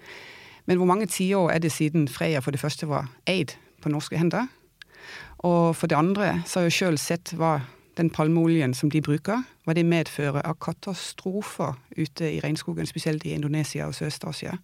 Men 0.70 0.78
hvor 0.78 0.86
mange 0.86 1.10
tiår 1.10 1.50
er 1.56 1.64
det 1.64 1.72
siden 1.74 2.06
Freia 2.06 2.38
for 2.44 2.54
det 2.54 2.62
første 2.62 2.86
var 2.86 3.10
eid 3.26 3.56
på 3.82 3.90
norske 3.90 4.18
hender? 4.20 4.46
Og 5.42 5.74
for 5.74 5.90
det 5.90 5.98
andre 5.98 6.42
så 6.46 6.60
har 6.60 6.68
jeg 6.68 6.76
sjøl 6.76 6.98
sett 7.00 7.34
hva 7.34 7.56
den 7.98 8.10
palmeoljen 8.14 8.74
som 8.76 8.90
de 8.92 9.02
bruker, 9.02 9.42
hva 9.66 9.74
det 9.76 9.86
medfører 9.88 10.44
av 10.46 10.58
katastrofer 10.62 11.74
ute 11.96 12.28
i 12.30 12.40
regnskogen, 12.44 12.86
spesielt 12.86 13.26
i 13.26 13.34
Indonesia 13.34 13.88
og 13.88 13.96
Sørøst-Asia. 13.96 14.54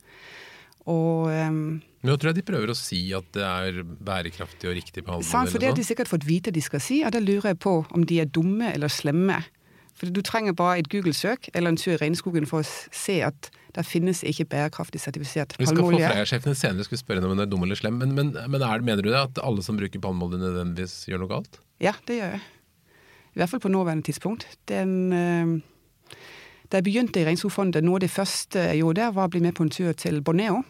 Og 0.87 1.27
um, 1.35 1.81
Nå 2.07 2.15
tror 2.15 2.31
jeg 2.31 2.39
de 2.39 2.47
prøver 2.47 2.71
å 2.71 2.79
si 2.79 3.01
at 3.17 3.27
det 3.35 3.43
er 3.43 3.81
bærekraftig 3.83 4.71
og 4.71 4.77
riktig 4.79 5.03
på 5.07 5.19
Sant, 5.27 5.51
for 5.51 5.59
det 5.59 5.73
har 5.73 5.79
de 5.79 5.85
sikkert 5.87 6.11
fått 6.11 6.27
vite 6.29 6.53
de 6.55 6.63
skal 6.63 6.83
si, 6.83 7.01
og 7.03 7.11
da 7.17 7.23
lurer 7.23 7.51
jeg 7.51 7.61
på 7.65 7.81
om 7.91 8.07
de 8.07 8.21
er 8.23 8.31
dumme 8.31 8.71
eller 8.71 8.93
slemme. 8.93 9.41
For 9.97 10.13
du 10.13 10.21
trenger 10.23 10.55
bare 10.55 10.83
et 10.83 10.91
Google-søk 10.93 11.49
eller 11.55 11.73
en 11.73 11.79
tur 11.81 11.95
i 11.95 12.01
regnskogen 12.03 12.47
for 12.47 12.63
å 12.63 12.69
se 12.95 13.17
at 13.25 13.49
det 13.75 13.85
finnes 13.89 14.21
ikke 14.29 14.47
bærekraftig 14.53 15.01
sertifisert 15.03 15.57
palmeolje. 15.57 15.73
Vi 15.73 15.81
skal 15.81 15.89
få 15.89 16.13
Freia-sjefen 16.13 16.59
senere 16.59 16.87
skulle 16.87 17.01
spørre 17.01 17.25
om 17.25 17.35
hun 17.35 17.43
er 17.43 17.49
dum 17.51 17.65
eller 17.65 17.81
slem, 17.81 17.97
men, 18.01 18.13
men, 18.17 18.35
men 18.37 18.65
er, 18.65 18.85
mener 18.85 19.03
du 19.03 19.11
det 19.11 19.23
at 19.25 19.41
alle 19.43 19.65
som 19.65 19.81
bruker 19.81 20.03
palmeolje 20.05 20.39
nødvendigvis 20.45 21.01
gjør 21.11 21.25
noe 21.25 21.33
galt? 21.33 21.59
Ja, 21.83 21.97
det 22.07 22.21
gjør 22.21 22.37
jeg. 22.37 22.45
I 23.35 23.41
hvert 23.41 23.53
fall 23.53 23.65
på 23.67 23.73
nåværende 23.73 24.07
tidspunkt. 24.07 24.47
Den... 24.71 24.95
Øh, 25.13 25.57
da 26.67 26.81
jeg 26.81 26.87
begynte 26.89 27.21
i 27.21 27.27
Regnskogfondet, 27.27 27.85
noe 27.87 28.01
av 28.01 28.03
det 28.03 28.11
første 28.11 28.59
jeg 28.73 28.81
gjorde 28.81 28.99
der, 28.99 29.13
var 29.15 29.29
å 29.29 29.31
bli 29.31 29.43
med 29.45 29.55
på 29.55 29.63
en 29.63 29.71
tur 29.71 29.93
til 29.95 30.19
Borneo 30.27 30.65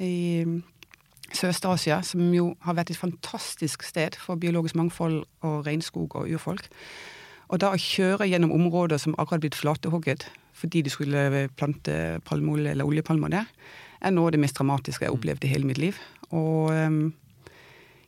i 0.00 0.44
Sørøst-Asia, 1.34 2.00
som 2.02 2.32
jo 2.32 2.52
har 2.64 2.76
vært 2.78 2.94
et 2.94 3.00
fantastisk 3.00 3.84
sted 3.84 4.16
for 4.16 4.40
biologisk 4.40 4.78
mangfold 4.78 5.20
og 5.44 5.66
regnskog 5.66 6.16
og 6.16 6.30
urfolk. 6.30 6.68
Og 7.48 7.60
da 7.60 7.72
å 7.72 7.80
kjøre 7.80 8.28
gjennom 8.28 8.52
områder 8.52 9.00
som 9.00 9.16
akkurat 9.18 9.44
blitt 9.44 9.58
flatehogget 9.58 10.28
fordi 10.58 10.82
de 10.82 10.90
skulle 10.90 11.46
plante 11.54 12.18
palmeolje 12.26 12.72
eller 12.72 12.88
oljepalmer 12.88 13.30
der, 13.30 13.46
er 14.02 14.10
noe 14.10 14.26
av 14.26 14.34
det 14.34 14.40
mest 14.42 14.56
dramatiske 14.58 15.04
jeg 15.04 15.12
har 15.12 15.14
opplevd 15.14 15.46
i 15.46 15.50
hele 15.52 15.68
mitt 15.68 15.78
liv. 15.78 15.98
Og 16.34 16.72
um, 16.74 17.12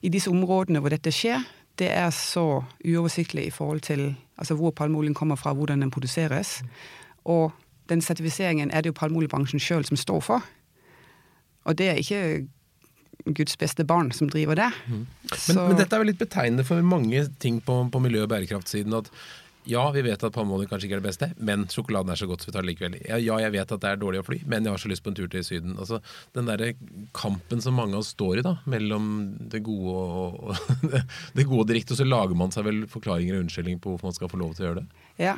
i 0.02 0.10
disse 0.10 0.32
områdene 0.32 0.82
hvor 0.82 0.90
dette 0.90 1.12
skjer, 1.14 1.44
det 1.78 1.93
er 1.94 2.10
så 2.10 2.64
uoversiktlig 2.82 3.46
i 3.46 3.54
forhold 3.54 3.84
til 3.86 4.08
altså 4.36 4.56
hvor 4.58 4.75
palmeoljen 4.75 5.14
kommer 5.14 5.38
fra, 5.38 5.54
hvordan 5.54 5.84
den 5.84 5.93
produseres. 5.94 6.58
Og 7.25 7.52
den 7.88 8.02
sertifiseringen 8.02 8.70
er 8.70 8.82
det 8.82 8.90
jo 8.90 8.98
palmeoljebransjen 8.98 9.62
sjøl 9.62 9.86
som 9.86 9.96
står 10.00 10.20
for. 10.26 10.50
Og 11.69 11.76
det 11.76 11.90
er 11.90 12.00
ikke 12.00 12.22
Guds 13.36 13.58
beste 13.60 13.84
barn 13.84 14.10
som 14.17 14.31
driver 14.32 14.56
det. 14.56 14.70
Mm. 14.88 15.05
Men, 15.05 15.60
men, 15.60 15.76
dette 15.79 15.94
er 15.94 16.02
vel 16.02 16.12
litt 16.12 16.22
betegnende 16.22 16.64
for 16.67 16.81
mange 16.86 17.26
ting 17.43 17.60
på, 17.64 17.82
på 17.93 18.02
miljø- 18.02 18.24
og 18.24 18.32
bærekraftsiden. 18.32 18.96
at 18.96 19.12
ja, 19.69 19.82
vi 19.93 20.02
vet 20.02 20.22
at 20.24 20.32
palmeolje 20.32 20.70
kanskje 20.70 20.88
ikke 20.88 20.96
er 20.96 21.02
det 21.02 21.08
beste, 21.10 21.26
men 21.36 21.67
sjokoladen 21.69 22.10
er 22.12 22.19
så 22.19 22.26
godt, 22.26 22.43
så 22.43 22.48
vi 22.48 22.55
tar 22.55 22.64
det 22.64 22.70
likevel. 22.70 22.96
Ja, 23.05 23.19
ja, 23.20 23.36
jeg 23.44 23.52
vet 23.55 23.74
at 23.76 23.82
det 23.82 23.90
er 23.90 24.00
dårlig 24.00 24.22
å 24.22 24.26
fly, 24.26 24.38
men 24.48 24.64
jeg 24.64 24.72
har 24.72 24.81
så 24.81 24.90
lyst 24.90 25.05
på 25.05 25.12
en 25.12 25.19
tur 25.19 25.29
til 25.31 25.44
Syden. 25.44 25.76
Altså, 25.76 26.00
Den 26.36 26.48
derre 26.48 26.72
kampen 27.17 27.60
som 27.60 27.76
mange 27.76 27.94
av 27.94 28.00
oss 28.00 28.14
står 28.17 28.40
i, 28.40 28.46
da, 28.46 28.56
mellom 28.70 29.12
det 29.52 29.60
gode 29.67 29.94
og, 29.94 30.40
og 30.48 30.96
det 31.36 31.44
gode 31.44 31.67
og 31.67 31.69
det 31.69 31.76
riktige, 31.76 31.98
og 31.98 32.00
så 32.00 32.08
lager 32.08 32.40
man 32.40 32.56
seg 32.56 32.67
vel 32.70 32.82
forklaringer 32.90 33.36
og 33.36 33.44
unnskyldninger 33.44 33.84
på 33.84 33.93
hvorfor 33.93 34.10
man 34.10 34.17
skal 34.17 34.32
få 34.32 34.40
lov 34.40 34.56
til 34.56 34.64
å 34.64 34.69
gjøre 34.70 34.81
det. 34.81 35.06
Ja, 35.20 35.36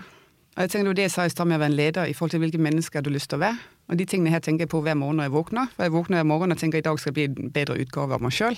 og 0.53 0.67
jeg 0.67 0.73
tenker 0.73 0.95
det 0.95 1.09
jeg 1.09 1.15
sa 1.15 1.27
i 1.27 1.33
stad 1.33 1.49
med 1.49 1.59
å 1.59 1.65
være 1.65 1.73
en 1.73 1.79
leder 1.79 2.09
i 2.09 2.15
forhold 2.17 2.37
til 2.37 2.45
hvilke 2.45 2.61
mennesker 2.63 3.03
du 3.03 3.11
har 3.11 3.19
lyst 3.19 3.33
til 3.33 3.41
å 3.41 3.47
være. 3.49 3.59
Og 3.93 3.99
de 4.01 4.07
tingene 4.09 4.33
her 4.33 4.41
tenker 4.41 4.65
jeg 4.65 4.73
på 4.73 4.81
hver 4.81 4.97
morgen 4.97 5.21
når 5.21 5.29
jeg 5.29 5.35
våkner. 5.35 5.73
For 5.75 5.85
jeg 5.85 5.93
våkner 5.93 6.23
hver 6.23 6.29
morgen 6.31 6.55
og 6.55 6.61
tenker 6.61 6.81
i 6.81 6.87
dag 6.87 7.01
skal 7.01 7.13
bli 7.17 7.29
en 7.29 7.51
bedre 7.53 7.77
utgave 7.83 8.17
av 8.17 8.25
meg 8.25 8.33
sjøl. 8.33 8.57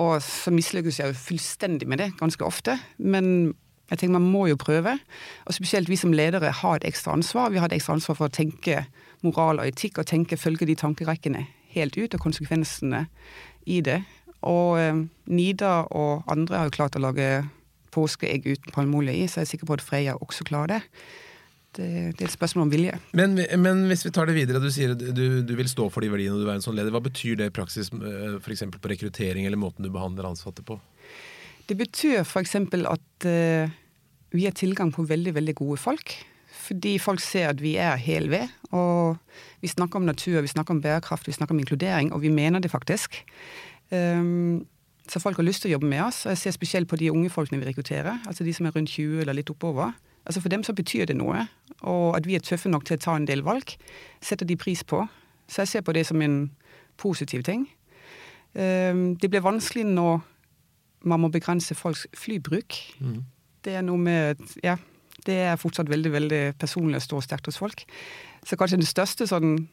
Og 0.00 0.16
så 0.24 0.50
mislykkes 0.54 0.98
jeg 1.02 1.12
jo 1.12 1.18
fullstendig 1.20 1.88
med 1.90 2.00
det 2.00 2.14
ganske 2.16 2.46
ofte. 2.46 2.78
Men 2.96 3.52
jeg 3.90 4.00
tenker 4.00 4.16
man 4.16 4.30
må 4.32 4.46
jo 4.48 4.56
prøve. 4.56 4.96
Og 5.44 5.56
spesielt 5.56 5.92
vi 5.92 6.00
som 6.00 6.14
ledere 6.16 6.54
har 6.62 6.80
et 6.80 6.88
ekstra 6.88 7.12
ansvar. 7.12 7.52
Vi 7.52 7.60
har 7.60 7.68
et 7.68 7.76
ekstra 7.76 7.98
ansvar 7.98 8.16
for 8.16 8.30
å 8.30 8.32
tenke 8.32 8.86
moral 9.24 9.60
og 9.60 9.68
etikk, 9.68 10.00
og 10.00 10.08
tenke, 10.08 10.40
følge 10.40 10.68
de 10.68 10.76
tankerekkene 10.80 11.44
helt 11.74 11.98
ut, 11.98 12.14
og 12.14 12.22
konsekvensene 12.24 13.04
i 13.68 13.80
det. 13.84 14.00
Og 14.44 14.80
eh, 14.80 15.04
Nida 15.28 15.74
og 15.92 16.24
andre 16.30 16.60
har 16.60 16.68
jo 16.68 16.76
klart 16.78 16.96
å 16.96 17.04
lage 17.04 17.28
påskeegg 17.94 18.48
uten 18.48 18.74
palmeolje 18.74 19.14
i, 19.14 19.28
så 19.28 19.40
jeg 19.40 19.48
er 19.48 19.52
sikker 19.52 19.70
på 19.70 19.78
at 19.78 19.84
Freya 19.84 20.16
også 20.20 20.46
klarer 20.48 20.74
det. 20.74 20.80
Det, 21.74 21.86
det 22.14 22.22
er 22.22 22.28
et 22.28 22.34
spørsmål 22.34 22.68
om 22.68 22.72
vilje. 22.72 22.98
Men, 23.18 23.34
men, 23.58 23.84
hvis 23.90 24.04
vi 24.06 24.12
tar 24.14 24.28
det 24.30 24.36
videre, 24.36 24.60
du 24.62 24.70
sier 24.72 24.94
du, 24.94 25.24
du 25.42 25.54
vil 25.58 25.70
stå 25.70 25.88
for 25.90 26.04
de 26.04 26.10
verdiene 26.12 26.38
du 26.38 26.46
er 26.46 26.56
en 26.56 26.64
sånn 26.64 26.76
leder. 26.78 26.94
Hva 26.94 27.02
betyr 27.02 27.40
det 27.40 27.50
i 27.50 27.54
praksis 27.54 27.90
eh, 27.94 28.36
f.eks. 28.38 28.66
på 28.76 28.92
rekruttering 28.92 29.48
eller 29.48 29.60
måten 29.60 29.86
du 29.86 29.90
behandler 29.94 30.30
ansatte 30.30 30.62
på? 30.66 30.78
Det 31.66 31.76
betyr 31.80 32.22
f.eks. 32.22 32.54
at 32.60 33.26
uh, 33.26 33.74
vi 34.34 34.46
har 34.46 34.54
tilgang 34.54 34.92
på 34.94 35.06
veldig, 35.08 35.34
veldig 35.34 35.56
gode 35.58 35.80
folk. 35.80 36.14
Fordi 36.64 36.94
folk 37.02 37.20
ser 37.20 37.50
at 37.50 37.60
vi 37.60 37.74
er 37.80 37.98
hel 38.00 38.30
ved. 38.32 38.52
Og 38.72 39.16
vi 39.62 39.68
snakker 39.68 40.00
om 40.00 40.06
natur, 40.08 40.40
vi 40.44 40.52
snakker 40.52 40.76
om 40.76 40.82
bærekraft, 40.84 41.26
vi 41.28 41.36
snakker 41.36 41.56
om 41.56 41.60
inkludering, 41.60 42.12
og 42.14 42.22
vi 42.22 42.32
mener 42.32 42.62
det 42.62 42.70
faktisk. 42.72 43.20
Um, 43.90 44.64
så 45.08 45.20
folk 45.20 45.36
har 45.36 45.44
lyst 45.44 45.64
til 45.64 45.72
å 45.72 45.76
jobbe 45.76 45.90
med 45.90 46.06
oss. 46.06 46.24
Og 46.24 46.32
jeg 46.32 46.44
ser 46.44 46.56
spesielt 46.56 46.88
på 46.88 46.98
de 47.00 47.10
unge 47.12 47.32
folkene 47.32 47.60
vi 47.60 47.68
rekrutterer, 47.68 48.22
altså 48.28 48.46
de 48.46 48.54
som 48.56 48.66
er 48.66 48.76
rundt 48.76 48.92
20 48.94 49.24
eller 49.24 49.36
litt 49.36 49.52
oppover. 49.52 49.92
Altså 50.24 50.40
For 50.40 50.48
dem 50.48 50.64
så 50.64 50.72
betyr 50.72 51.04
det 51.06 51.16
noe, 51.16 51.46
og 51.84 52.16
at 52.16 52.26
vi 52.26 52.34
er 52.34 52.44
tøffe 52.44 52.68
nok 52.72 52.86
til 52.88 52.96
å 52.96 53.02
ta 53.04 53.16
en 53.16 53.26
del 53.28 53.44
valg, 53.44 53.76
setter 54.24 54.48
de 54.48 54.56
pris 54.56 54.84
på. 54.84 55.02
Så 55.48 55.62
jeg 55.62 55.68
ser 55.68 55.84
på 55.84 55.92
det 55.92 56.06
som 56.08 56.22
en 56.24 56.50
positiv 56.96 57.42
ting. 57.44 57.66
Det 58.54 59.28
blir 59.30 59.44
vanskelig 59.44 59.84
når 59.84 60.22
man 61.04 61.20
må 61.20 61.28
begrense 61.28 61.74
folks 61.74 62.06
flybruk. 62.16 62.76
Mm. 63.00 63.24
Det 63.64 63.76
er 63.76 63.84
noe 63.84 64.00
med 64.00 64.40
Ja, 64.64 64.76
det 65.26 65.36
er 65.48 65.60
fortsatt 65.60 65.90
veldig 65.90 66.12
veldig 66.12 66.42
personlig 66.60 67.02
og 67.02 67.06
står 67.08 67.26
sterkt 67.26 67.50
hos 67.50 67.60
folk. 67.60 67.84
Så 68.44 68.56
kanskje 68.56 68.80
den 68.80 68.88
største 68.88 69.28
sånn 69.28 69.66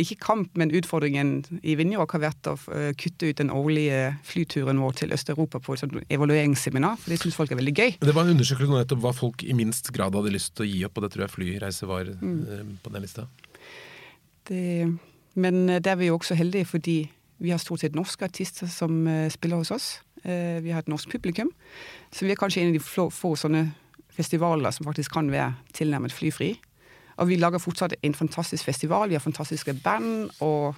ikke 0.00 0.16
kamp, 0.18 0.56
men 0.58 0.72
utfordringen 0.74 1.44
i 1.62 1.76
Vinjerock 1.78 2.16
har 2.16 2.22
vært 2.24 2.48
å 2.50 2.54
eh, 2.74 2.90
kutte 2.98 3.28
ut 3.30 3.38
den 3.38 3.52
årlige 3.54 4.14
flyturen 4.26 4.80
vår 4.82 4.96
til 4.98 5.14
Øst-Europa 5.14 5.60
på 5.62 5.76
et 5.76 5.84
sånt 5.84 5.94
evalueringsseminar, 6.10 6.98
for 6.98 7.14
det 7.14 7.20
syns 7.22 7.38
folk 7.38 7.54
er 7.54 7.60
veldig 7.60 7.74
gøy. 7.74 7.92
Det 8.02 8.14
var 8.14 8.26
en 8.26 8.34
undersøkelse 8.34 8.72
nå 8.72 8.80
nettopp 8.80 9.04
hva 9.04 9.14
folk 9.14 9.44
i 9.46 9.54
minst 9.54 9.92
grad 9.94 10.16
hadde 10.18 10.34
lyst 10.34 10.56
til 10.58 10.66
å 10.66 10.70
gi 10.70 10.80
opp, 10.88 10.98
og 10.98 11.06
det 11.06 11.12
tror 11.14 11.26
jeg 11.26 11.34
flyreise 11.36 11.90
var 11.90 12.10
mm. 12.10 12.40
Eh, 12.44 12.64
på 12.82 12.94
den 12.94 13.06
lista. 13.06 13.28
Det, 14.50 14.64
men 15.38 15.62
eh, 15.68 15.78
der 15.78 15.94
er 15.94 16.02
vi 16.02 16.10
jo 16.10 16.18
også 16.18 16.38
heldige 16.38 16.72
fordi 16.74 16.98
vi 17.44 17.54
har 17.54 17.62
stort 17.62 17.84
sett 17.84 17.94
norske 17.94 18.26
artister 18.26 18.70
som 18.70 19.04
spiller 19.30 19.58
hos 19.58 19.72
oss. 19.74 19.86
Vi 20.24 20.70
har 20.72 20.80
et 20.80 20.88
norsk 20.88 21.10
publikum, 21.10 21.50
så 22.14 22.24
vi 22.24 22.30
er 22.32 22.38
kanskje 22.40 22.62
en 22.62 22.70
av 22.70 22.76
de 22.78 22.80
få, 22.80 23.08
få 23.12 23.34
sånne 23.36 23.66
festivaler 24.14 24.72
som 24.72 24.86
faktisk 24.86 25.12
kan 25.12 25.28
være 25.32 25.50
tilnærmet 25.76 26.14
flyfri. 26.14 26.54
Og 27.16 27.30
vi 27.30 27.38
lager 27.38 27.62
fortsatt 27.62 27.96
en 28.02 28.16
fantastisk 28.16 28.66
festival, 28.66 29.08
vi 29.08 29.18
har 29.18 29.24
fantastiske 29.24 29.76
band, 29.84 30.30
og 30.44 30.74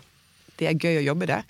det 0.61 0.71
er 0.71 0.79
gøy 0.81 1.01
å 1.01 1.09
jobbe 1.11 1.29
der. 1.31 1.49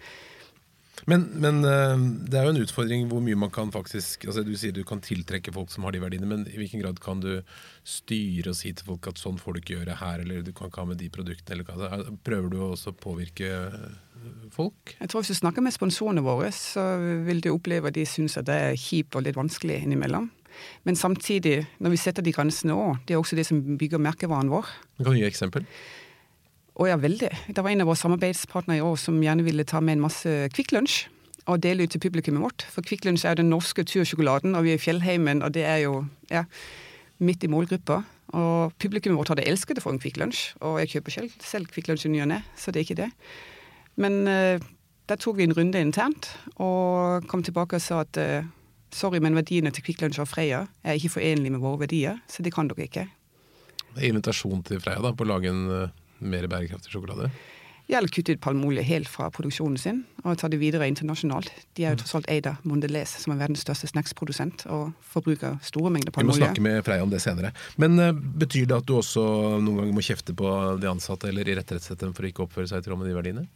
Men, 1.04 1.26
men, 1.38 1.60
eh, 1.64 1.98
det 2.26 2.38
er 2.38 2.46
jo 2.48 2.52
en 2.54 2.62
utfordring 2.64 3.04
hvor 3.10 3.20
mye 3.22 3.36
man 3.38 3.50
kan 3.52 3.68
faktisk 3.74 4.24
altså 4.26 4.42
Du 4.46 4.54
sier 4.56 4.72
du 4.74 4.80
kan 4.86 5.02
tiltrekke 5.04 5.52
folk 5.54 5.68
som 5.70 5.84
har 5.84 5.92
de 5.94 6.00
verdiene, 6.02 6.28
men 6.30 6.46
i 6.48 6.56
hvilken 6.56 6.80
grad 6.82 6.98
kan 7.04 7.20
du 7.20 7.44
styre 7.86 8.54
og 8.54 8.58
si 8.58 8.72
til 8.72 8.88
folk 8.88 9.06
at 9.10 9.20
sånn 9.20 9.36
får 9.38 9.54
du 9.54 9.60
ikke 9.60 9.76
gjøre 9.76 9.98
her, 10.00 10.24
eller 10.24 10.42
du 10.42 10.50
kan 10.56 10.70
ikke 10.70 10.82
ha 10.82 10.90
med 10.90 11.00
de 11.02 11.10
produktene, 11.12 11.58
eller 11.58 11.76
altså, 11.76 12.16
Prøver 12.26 12.50
du 12.50 12.58
også 12.70 12.94
å 12.94 12.98
påvirke 12.98 13.52
eh, 13.68 14.40
folk? 14.56 14.96
Jeg 14.96 15.12
tror 15.12 15.22
Hvis 15.22 15.36
du 15.36 15.40
snakker 15.42 15.66
med 15.66 15.76
sponsorene 15.76 16.24
våre, 16.26 16.50
så 16.54 16.88
vil 17.28 17.44
du 17.44 17.52
oppleve 17.52 17.92
at 17.92 17.98
de 17.98 18.08
syns 18.08 18.40
det 18.40 18.56
er 18.70 18.80
kjipt 18.80 19.18
og 19.18 19.28
litt 19.28 19.38
vanskelig 19.38 19.82
innimellom. 19.84 20.30
Men 20.88 20.98
samtidig, 20.98 21.66
når 21.82 21.94
vi 21.94 22.00
setter 22.00 22.24
de 22.24 22.34
grensene 22.34 22.76
òg, 22.76 23.02
det 23.06 23.16
er 23.16 23.20
også 23.20 23.38
det 23.38 23.46
som 23.48 23.60
bygger 23.78 24.02
merkevaren 24.02 24.52
vår. 24.52 24.70
Kan 25.02 25.12
du 25.12 25.20
gi 25.20 25.28
eksempel? 25.28 25.66
Å 26.76 26.88
ja, 26.90 26.96
veldig. 27.00 27.30
Det 27.56 27.62
var 27.64 27.72
en 27.72 27.84
av 27.84 27.88
våre 27.88 28.00
samarbeidspartnere 28.00 28.82
i 28.82 28.84
år 28.84 28.98
som 29.00 29.20
gjerne 29.24 29.46
ville 29.46 29.64
ta 29.68 29.80
med 29.80 29.96
en 29.96 30.08
masse 30.08 30.32
Kvikk 30.52 30.74
Lunsj 30.76 31.06
og 31.46 31.62
dele 31.62 31.86
ut 31.86 31.92
til 31.94 32.02
publikummet 32.02 32.42
vårt. 32.42 32.66
For 32.74 32.84
Kvikk 32.84 33.06
Lunsj 33.06 33.24
er 33.24 33.36
jo 33.36 33.42
den 33.42 33.52
norske 33.52 33.84
tursjokoladen, 33.86 34.56
og 34.58 34.66
vi 34.66 34.74
er 34.74 34.80
i 34.80 34.82
fjellheimen, 34.82 35.44
og 35.46 35.54
det 35.54 35.62
er 35.64 35.84
jo 35.84 36.00
ja, 36.32 36.42
midt 37.22 37.46
i 37.46 37.50
målgruppa. 37.50 38.00
Og 38.36 38.74
publikummet 38.82 39.20
vårt 39.20 39.30
hadde 39.32 39.46
elsket 39.46 39.78
å 39.78 39.84
få 39.84 39.94
en 39.94 40.00
Kvikk 40.02 40.18
Lunsj, 40.20 40.48
og 40.66 40.80
jeg 40.82 40.96
kjøper 40.96 41.14
selv, 41.14 41.36
selv 41.44 41.70
Kvikk 41.70 41.92
Lunsj 41.92 42.08
i 42.08 42.12
ny 42.16 42.24
og 42.24 42.32
ne, 42.34 42.40
så 42.58 42.74
det 42.74 42.82
er 42.82 42.88
ikke 42.88 42.98
det. 43.04 43.10
Men 44.02 44.18
uh, 44.26 44.58
der 45.06 45.20
tok 45.22 45.38
vi 45.38 45.46
en 45.46 45.54
runde 45.56 45.80
internt, 45.80 46.32
og 46.58 47.28
kom 47.30 47.46
tilbake 47.46 47.78
og 47.78 47.84
sa 47.84 48.02
at 48.02 48.18
uh, 48.18 48.48
Sorry, 48.96 49.20
men 49.20 49.36
verdiene 49.36 49.72
til 49.74 49.84
Kvikk 49.84 50.06
Lunsj 50.06 50.22
og 50.22 50.30
Freia 50.30 50.62
er 50.80 50.96
ikke 50.96 51.18
forenlig 51.18 51.50
med 51.52 51.60
våre 51.60 51.82
verdier, 51.84 52.16
så 52.32 52.44
det 52.44 52.54
kan 52.54 52.70
dere 52.70 52.86
ikke. 52.86 53.04
Det 53.92 54.00
er 54.00 54.08
invitasjon 54.08 54.62
til 54.64 54.80
Freia 54.80 55.02
da, 55.04 55.12
på 55.12 55.26
å 55.26 55.28
lage 55.28 55.50
en 55.52 55.66
uh, 55.68 55.92
mer 56.24 56.46
bærekraftig 56.48 56.94
sjokolade? 56.94 57.28
Ja, 57.86 58.00
eller 58.00 58.10
kutte 58.10 58.34
ut 58.34 58.40
palmeolje 58.42 58.82
helt 58.82 59.06
fra 59.06 59.28
produksjonen 59.30 59.76
sin 59.78 59.98
og 60.24 60.40
ta 60.40 60.48
det 60.50 60.58
videre 60.58 60.88
internasjonalt. 60.90 61.52
De 61.78 61.84
er 61.84 61.92
jo 61.92 61.98
mm. 61.98 62.00
tross 62.02 62.16
alt 62.18 62.30
eid 62.32 62.48
av 62.50 62.64
Mondelez, 62.66 63.12
som 63.22 63.34
er 63.34 63.42
verdens 63.44 63.62
største 63.62 63.90
snacksprodusent 63.92 64.64
og 64.74 64.96
forbruker 65.12 65.60
store 65.62 65.92
mengder 65.94 66.16
palmeolje. 66.16 66.40
Vi 66.40 66.42
må 66.42 66.48
snakke 66.48 66.64
med 66.64 66.80
Freia 66.88 67.04
om 67.04 67.12
det 67.12 67.20
senere. 67.22 67.52
Men 67.76 68.00
uh, 68.00 68.10
betyr 68.16 68.64
det 68.64 68.80
at 68.80 68.88
du 68.88 68.96
også 68.96 69.26
noen 69.60 69.82
ganger 69.82 70.00
må 70.00 70.06
kjefte 70.08 70.34
på 70.40 70.56
de 70.80 70.90
ansatte 70.90 71.28
eller 71.30 71.52
irettesette 71.52 72.00
dem 72.00 72.16
for 72.16 72.24
å 72.24 72.32
ikke 72.32 72.48
oppføre 72.48 72.72
seg 72.72 72.80
i 72.80 72.88
tråd 72.88 73.04
med 73.04 73.12
de 73.12 73.20
verdiene? 73.20 73.46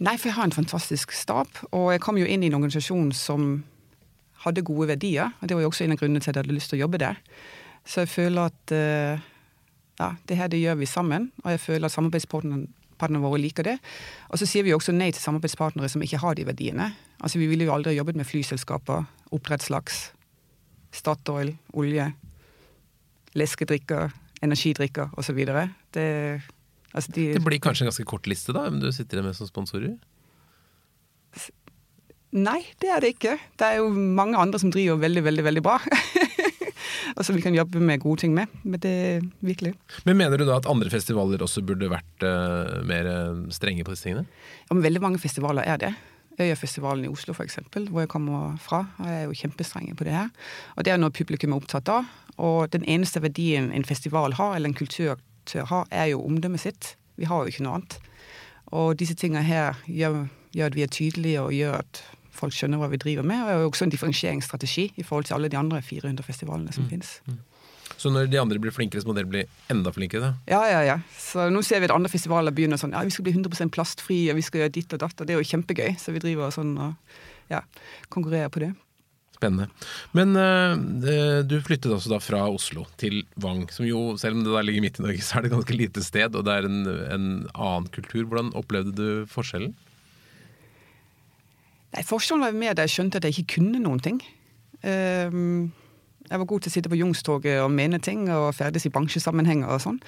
Nei, 0.00 0.16
for 0.16 0.32
jeg 0.32 0.38
har 0.40 0.48
en 0.48 0.56
fantastisk 0.56 1.12
stab, 1.14 1.52
og 1.70 1.92
jeg 1.94 2.02
kom 2.02 2.16
jo 2.18 2.26
inn 2.26 2.42
i 2.42 2.48
en 2.50 2.56
organisasjon 2.58 3.12
som 3.14 3.52
hadde 4.44 4.64
gode 4.66 4.88
verdier. 4.92 5.32
og 5.40 5.48
Det 5.48 5.56
var 5.56 5.64
jo 5.64 5.70
også 5.72 5.84
en 5.84 5.94
av 5.94 6.00
grunnene 6.00 6.22
til 6.22 6.30
at 6.30 6.36
jeg 6.36 6.44
hadde 6.44 6.56
lyst 6.56 6.72
til 6.72 6.78
å 6.78 6.84
jobbe 6.84 7.00
der. 7.02 7.20
Så 7.84 8.04
jeg 8.04 8.12
føler 8.12 8.50
at 8.50 8.74
uh, 8.74 9.24
ja, 10.00 10.08
det 10.28 10.38
her 10.38 10.50
det 10.50 10.62
gjør 10.62 10.80
vi 10.80 10.88
sammen, 10.88 11.30
og 11.44 11.52
jeg 11.54 11.62
føler 11.62 11.88
at 11.88 11.94
samarbeidspartnerne 11.94 13.22
våre 13.22 13.40
liker 13.40 13.68
det. 13.68 13.76
Og 14.30 14.40
så 14.40 14.48
sier 14.48 14.66
vi 14.66 14.72
jo 14.72 14.80
også 14.80 14.94
nei 14.96 15.10
til 15.12 15.22
samarbeidspartnere 15.22 15.90
som 15.92 16.02
ikke 16.04 16.22
har 16.22 16.38
de 16.38 16.46
verdiene. 16.48 16.90
Altså 17.20 17.38
Vi 17.38 17.48
ville 17.50 17.68
jo 17.68 17.74
aldri 17.74 17.96
jobbet 17.96 18.18
med 18.18 18.28
flyselskaper, 18.28 19.06
oppdrettslaks, 19.34 20.10
Statoil, 20.94 21.56
olje, 21.74 22.06
leskedrikker, 23.34 24.12
energidrikker 24.44 25.14
osv. 25.18 25.40
Det, 25.94 26.06
altså 26.92 27.14
de, 27.16 27.32
det 27.34 27.42
blir 27.42 27.62
kanskje 27.62 27.84
en 27.84 27.90
ganske 27.90 28.06
kort 28.06 28.28
liste, 28.30 28.54
da, 28.54 28.68
om 28.70 28.78
du 28.82 28.92
sitter 28.94 29.24
med 29.24 29.34
som 29.34 29.50
sponsorer? 29.50 29.96
Nei, 32.34 32.64
det 32.82 32.88
er 32.90 33.02
det 33.02 33.12
ikke. 33.14 33.36
Det 33.54 33.66
er 33.66 33.76
jo 33.78 33.90
mange 33.94 34.38
andre 34.40 34.58
som 34.58 34.72
driver 34.74 34.98
veldig, 34.98 35.22
veldig, 35.22 35.44
veldig 35.46 35.62
bra. 35.62 35.76
og 37.16 37.22
som 37.22 37.36
vi 37.36 37.42
kan 37.44 37.54
jobbe 37.54 37.78
med 37.78 38.02
gode 38.02 38.24
ting 38.24 38.32
med. 38.34 38.50
Men 38.64 38.80
det 38.82 38.94
virkelig. 39.38 39.74
Men 40.04 40.18
Mener 40.18 40.40
du 40.40 40.46
da 40.48 40.56
at 40.58 40.66
andre 40.70 40.90
festivaler 40.90 41.44
også 41.46 41.62
burde 41.62 41.92
vært 41.92 42.26
uh, 42.26 42.80
mer 42.86 43.06
eh, 43.06 43.44
strenge 43.54 43.86
på 43.86 43.94
disse 43.94 44.08
tingene? 44.08 44.26
Ja, 44.66 44.74
men 44.74 44.82
Veldig 44.82 45.02
mange 45.04 45.22
festivaler 45.22 45.62
er 45.62 45.78
det. 45.78 45.92
Øyafestivalen 46.34 47.04
i 47.06 47.12
Oslo 47.12 47.36
f.eks., 47.36 47.60
hvor 47.70 48.02
jeg 48.02 48.10
kommer 48.10 48.56
fra, 48.58 48.82
jeg 48.98 49.20
er 49.20 49.28
jo 49.28 49.38
kjempestrenge 49.38 49.94
på 49.94 50.08
det 50.08 50.16
her. 50.16 50.32
Og 50.74 50.84
det 50.84 50.90
er 50.90 50.98
noe 50.98 51.14
publikum 51.14 51.54
er 51.54 51.62
opptatt 51.62 51.92
av. 51.92 52.10
Og 52.42 52.66
den 52.74 52.82
eneste 52.90 53.22
verdien 53.22 53.70
en 53.70 53.86
festival 53.86 54.34
har, 54.34 54.56
eller 54.56 54.72
en 54.72 54.74
kulturaktør 54.74 55.70
har, 55.70 55.86
er 55.94 56.10
jo 56.10 56.24
omdømmet 56.26 56.66
sitt. 56.66 56.96
Vi 57.14 57.30
har 57.30 57.44
jo 57.44 57.54
ikke 57.54 57.62
noe 57.62 57.78
annet. 57.78 57.96
Og 58.74 58.98
disse 58.98 59.14
tingene 59.14 59.46
her 59.46 59.78
gjør, 59.86 60.24
gjør 60.50 60.72
at 60.72 60.78
vi 60.80 60.82
er 60.82 60.94
tydelige 60.98 61.46
og 61.46 61.54
gjør 61.54 61.78
at 61.84 62.02
folk 62.34 62.54
skjønner 62.56 62.80
hva 62.80 62.90
vi 62.92 63.00
driver 63.00 63.26
med. 63.26 63.42
Og 63.42 63.48
det 63.48 63.56
er 63.56 63.66
også 63.68 63.88
en 63.88 63.94
differensieringsstrategi 63.94 64.90
i 65.00 65.06
forhold 65.06 65.28
til 65.28 65.38
alle 65.38 65.50
de 65.52 65.58
andre 65.60 65.82
400 65.82 66.26
festivalene 66.26 66.74
som 66.74 66.86
mm. 66.86 66.92
finnes. 66.92 67.16
Mm. 67.28 67.42
Så 67.96 68.10
når 68.10 68.28
de 68.28 68.40
andre 68.40 68.58
blir 68.60 68.74
flinkere, 68.74 69.02
så 69.02 69.08
må 69.08 69.14
dere 69.16 69.30
bli 69.30 69.44
enda 69.72 69.92
flinkere? 69.94 70.30
da? 70.30 70.32
Ja, 70.50 70.62
ja, 70.68 70.80
ja. 70.84 70.96
Så 71.18 71.48
nå 71.52 71.62
ser 71.64 71.82
vi 71.82 71.88
at 71.88 71.94
andre 71.94 72.10
festivaler 72.12 72.54
begynner 72.54 72.80
sånn 72.80 72.94
ja, 72.96 73.04
vi 73.06 73.12
skal 73.14 73.28
bli 73.28 73.36
100% 73.36 73.72
plastfri, 73.74 74.24
og 74.32 74.38
vi 74.40 74.46
skal 74.46 74.64
gjøre 74.64 74.74
ditt 74.74 74.96
og 74.96 75.04
datt, 75.04 75.20
og 75.20 75.28
det 75.28 75.36
er 75.36 75.40
jo 75.40 75.50
kjempegøy. 75.54 75.94
Så 76.00 76.14
vi 76.16 76.22
driver 76.24 76.54
sånn 76.54 76.74
og 76.80 77.20
ja, 77.52 77.62
konkurrerer 78.12 78.50
på 78.52 78.64
det. 78.64 78.72
Spennende. 79.34 79.68
Men 80.16 80.36
uh, 80.38 81.40
du 81.44 81.56
flyttet 81.64 81.92
altså 81.92 82.14
da 82.14 82.20
fra 82.22 82.44
Oslo 82.48 82.86
til 83.00 83.22
Vang, 83.42 83.66
som 83.74 83.86
jo, 83.86 84.14
selv 84.20 84.38
om 84.38 84.44
det 84.46 84.54
der 84.54 84.66
ligger 84.68 84.84
midt 84.84 85.00
i 85.00 85.06
Norge, 85.06 85.24
så 85.24 85.38
er 85.38 85.44
det 85.44 85.50
et 85.50 85.56
ganske 85.56 85.78
lite 85.78 86.04
sted, 86.06 86.38
og 86.38 86.46
det 86.46 86.54
er 86.54 86.68
en, 86.68 86.84
en 86.86 87.26
annen 87.52 87.90
kultur. 87.94 88.24
Hvordan 88.24 88.54
opplevde 88.58 88.94
du 88.96 89.08
forskjellen? 89.30 89.74
Nei, 91.94 92.02
Forskjellen 92.02 92.42
var 92.42 92.58
mer 92.58 92.74
da 92.74 92.86
jeg 92.86 92.96
skjønte 92.96 93.20
at 93.20 93.28
jeg 93.28 93.38
ikke 93.38 93.60
kunne 93.60 93.80
noen 93.82 94.02
ting. 94.02 94.20
Um, 94.82 95.72
jeg 96.30 96.40
var 96.40 96.48
god 96.48 96.62
til 96.64 96.70
å 96.70 96.72
sitte 96.72 96.88
på 96.88 96.96
Youngstorget 96.96 97.58
og 97.60 97.68
mene 97.70 97.98
ting 98.02 98.24
og 98.32 98.54
ferdes 98.56 98.86
i 98.88 98.90
bransjesammenhenger 98.92 99.68
og 99.68 99.82
sånn. 99.84 99.98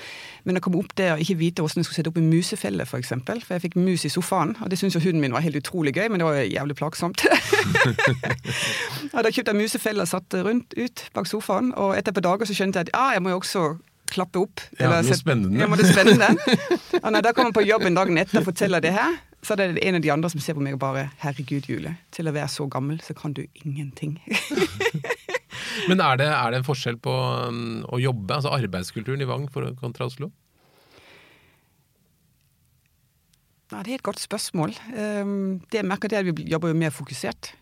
Men 0.49 0.57
å 0.57 0.63
komme 0.65 0.81
opp 0.81 0.95
der 0.97 1.13
og 1.15 1.21
ikke 1.23 1.37
vite 1.43 1.63
hvordan 1.65 1.83
jeg 1.83 1.89
skulle 1.89 1.99
sette 2.01 2.13
opp 2.13 2.21
en 2.21 2.31
musefelle, 2.33 2.87
for 2.89 2.99
eksempel. 2.99 3.43
For 3.45 3.57
jeg 3.57 3.67
fikk 3.67 3.77
mus 3.77 4.07
i 4.09 4.13
sofaen, 4.13 4.55
og 4.65 4.73
det 4.73 4.81
syntes 4.81 4.97
jo 4.97 5.05
hunden 5.05 5.21
min 5.23 5.37
var 5.37 5.45
helt 5.45 5.61
utrolig 5.61 5.93
gøy, 5.97 6.09
men 6.09 6.23
det 6.23 6.29
var 6.29 6.41
jævlig 6.41 6.79
plagsomt. 6.81 7.27
jeg 7.27 9.13
hadde 9.17 9.35
kjøpt 9.37 9.53
en 9.53 9.61
musefelle 9.61 10.07
og 10.07 10.11
satt 10.15 10.39
rundt 10.49 10.79
ut 10.81 11.05
bak 11.15 11.29
sofaen, 11.29 11.75
og 11.77 11.93
etter 11.99 12.15
et 12.15 12.19
par 12.19 12.27
dager 12.31 12.49
så 12.49 12.57
skjønte 12.57 12.81
jeg 12.81 12.89
at 12.89 12.97
ah, 12.97 13.13
jeg 13.13 13.27
må 13.27 13.35
jo 13.35 13.43
også 13.43 13.69
klappe 14.09 14.41
opp. 14.41 14.65
Ja, 14.81 14.89
noe 14.89 15.21
spennende. 15.21 15.61
Ja, 15.61 15.69
det 15.77 15.91
spennende. 15.91 16.33
og 17.03 17.11
når 17.11 17.19
jeg 17.21 17.29
da 17.29 17.37
kommer 17.37 17.53
på 17.53 17.67
jobb 17.67 17.91
en 17.91 17.99
dag 17.99 18.13
etter 18.25 18.41
og 18.41 18.49
forteller 18.49 18.81
det 18.81 18.97
her, 18.97 19.21
så 19.43 19.55
er 19.55 19.75
det 19.77 19.85
en 19.85 19.99
av 19.99 20.03
de 20.03 20.11
andre 20.13 20.31
som 20.33 20.41
ser 20.43 20.57
på 20.57 20.63
meg 20.65 20.75
og 20.75 20.81
bare 20.81 21.11
'Herregud, 21.21 21.69
Jule, 21.69 21.97
til 22.11 22.29
å 22.29 22.33
være 22.33 22.49
så 22.49 22.67
gammel, 22.67 23.01
så 23.01 23.15
kan 23.15 23.33
du 23.33 23.45
ingenting'. 23.65 24.19
Men 25.89 26.01
er 26.01 26.17
det, 26.17 26.27
er 26.27 26.51
det, 26.51 26.59
en 26.59 26.67
forskjell 26.67 26.97
på 26.97 27.13
um, 27.49 27.85
å 27.93 28.01
jobbe, 28.01 28.35
altså 28.35 28.55
arbeidskulturen 28.57 29.21
i 29.21 29.29
Vang 29.29 29.47
kontra 29.53 30.07
Oslo? 30.07 30.31
Nei, 33.73 33.83
det 33.83 33.93
er 33.93 33.99
et 33.99 34.03
godt 34.07 34.21
spørsmål. 34.21 34.75
Um, 34.95 35.61
det 35.71 35.83
jeg 35.83 35.87
merker, 35.87 36.09
det 36.09 36.19
er 36.19 36.27
at 36.27 36.37
vi 36.39 36.51
jobber 36.51 36.69
jo 36.69 36.79
mer 36.79 36.91
fokusert. 36.91 37.55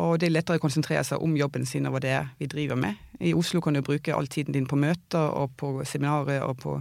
Og 0.00 0.18
det 0.18 0.26
er 0.26 0.34
lettere 0.34 0.58
å 0.58 0.62
konsentrere 0.62 1.04
seg 1.06 1.22
om 1.22 1.36
jobben 1.38 1.66
sin 1.68 1.86
og 1.86 1.94
hva 1.94 2.02
det 2.02 2.14
er 2.16 2.30
vi 2.40 2.48
driver 2.50 2.78
med. 2.80 2.98
I 3.22 3.34
Oslo 3.36 3.60
kan 3.62 3.76
du 3.76 3.82
bruke 3.84 4.14
all 4.14 4.26
tiden 4.26 4.56
din 4.56 4.66
på 4.66 4.78
møter 4.80 5.30
og 5.38 5.54
på 5.60 5.76
seminarer 5.86 6.42
og 6.42 6.58
på 6.58 6.78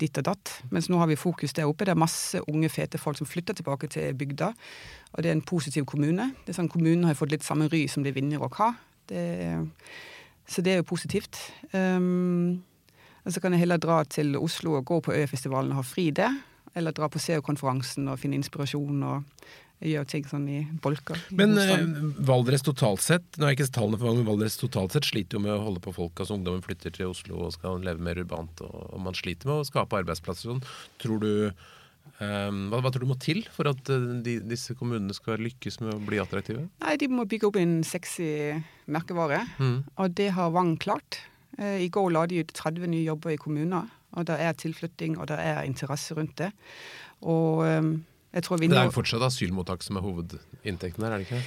ditt 0.00 0.18
og 0.20 0.28
datt. 0.28 0.52
Mens 0.70 0.90
nå 0.92 0.98
har 1.00 1.10
vi 1.10 1.18
fokus 1.18 1.54
der 1.56 1.68
oppe. 1.68 1.86
Det 1.86 1.94
er 1.94 2.00
masse 2.00 2.40
unge, 2.50 2.70
fete 2.72 2.98
folk 2.98 3.18
som 3.18 3.28
flytter 3.28 3.56
tilbake 3.56 3.90
til 3.92 4.14
bygda. 4.14 4.52
Og 5.12 5.22
det 5.22 5.30
er 5.30 5.36
en 5.36 5.44
positiv 5.46 5.86
kommune. 5.88 6.30
Det 6.44 6.52
er 6.52 6.60
sånn 6.60 6.72
Kommunen 6.72 7.08
har 7.08 7.18
fått 7.18 7.32
litt 7.34 7.46
samme 7.46 7.68
ry 7.72 7.86
som 7.88 8.04
det 8.04 8.14
og 8.36 8.60
har. 8.60 8.76
Så 10.46 10.62
det 10.62 10.72
er 10.72 10.76
jo 10.76 10.86
positivt. 10.86 11.38
Um, 11.72 12.62
og 13.24 13.32
så 13.32 13.40
kan 13.40 13.52
jeg 13.52 13.64
heller 13.64 13.76
dra 13.82 14.04
til 14.04 14.36
Oslo 14.38 14.76
og 14.78 14.84
gå 14.86 15.00
på 15.00 15.12
Øyafestivalen 15.12 15.72
og 15.72 15.82
ha 15.82 15.82
fri 15.82 16.10
der. 16.10 16.34
Eller 16.74 16.92
dra 16.92 17.08
på 17.08 17.18
SEO-konferansen 17.18 18.08
og 18.08 18.18
finne 18.18 18.36
inspirasjon 18.38 19.02
og 19.02 19.22
gjør 19.84 20.06
ting 20.08 20.24
sånn 20.24 20.46
i 20.48 20.60
bolker. 20.82 21.18
i 21.30 21.36
Men 21.36 21.52
eh. 21.60 21.82
Valdres 22.24 22.62
totalt 22.64 23.02
sett, 23.04 23.26
nå 23.36 23.46
er 23.48 23.56
ikke 23.56 23.68
tallene 23.76 23.98
for 24.00 24.08
mange, 24.08 24.22
men 24.22 24.30
Valdres 24.30 24.56
totalt 24.56 24.94
sett 24.96 25.04
sliter 25.04 25.36
jo 25.36 25.42
med 25.44 25.52
å 25.52 25.62
holde 25.66 25.82
på 25.84 25.92
folk. 25.92 26.14
altså 26.16 26.38
Ungdommen 26.38 26.64
flytter 26.64 26.94
til 26.96 27.10
Oslo 27.12 27.42
og 27.46 27.52
skal 27.52 27.82
leve 27.84 28.00
mer 28.00 28.16
urbant, 28.22 28.62
og, 28.64 28.76
og 28.94 29.02
man 29.04 29.14
sliter 29.18 29.50
med 29.50 29.60
å 29.60 29.66
skape 29.68 29.98
arbeidsplasser. 30.00 30.48
Sånn. 30.48 30.62
Tror 31.02 31.20
du, 31.20 31.30
eh, 31.50 32.48
hva, 32.72 32.80
hva 32.80 32.92
tror 32.94 33.04
du 33.04 33.10
må 33.12 33.18
til 33.20 33.42
for 33.52 33.68
at 33.68 33.92
eh, 33.92 34.08
de, 34.24 34.38
disse 34.48 34.72
kommunene 34.80 35.12
skal 35.16 35.42
lykkes 35.44 35.80
med 35.84 35.92
å 35.94 36.00
bli 36.08 36.22
attraktive? 36.24 36.64
Nei, 36.86 36.96
de 37.02 37.10
må 37.12 37.28
bygge 37.28 37.50
opp 37.50 37.60
en 37.60 37.78
sexy 37.84 38.30
merkevare, 38.88 39.44
Mm. 39.60 39.78
og 39.96 40.14
det 40.16 40.30
har 40.38 40.50
Vang 40.56 40.76
klart. 40.80 41.20
Eh, 41.58 41.82
I 41.84 41.92
går 41.92 42.10
la 42.16 42.24
de 42.32 42.40
ut 42.40 42.52
30 42.56 42.88
nye 42.96 43.04
jobber 43.10 43.36
i 43.36 43.40
kommuner, 43.40 43.92
og 44.16 44.24
det 44.32 44.40
er 44.40 44.56
tilflytting, 44.56 45.18
og 45.20 45.28
det 45.28 45.36
er 45.44 45.64
interesse 45.68 46.16
rundt 46.16 46.36
det. 46.40 46.52
Og 47.28 47.60
vi 48.36 48.68
Det 48.68 48.76
er 48.78 48.84
jo 48.90 48.94
fortsatt 48.94 49.22
asylmottak 49.26 49.82
som 49.82 49.96
er 49.96 50.04
hovedinntekten 50.04 51.04
her, 51.04 51.12
er 51.16 51.18
det 51.18 51.26
ikke? 51.30 51.42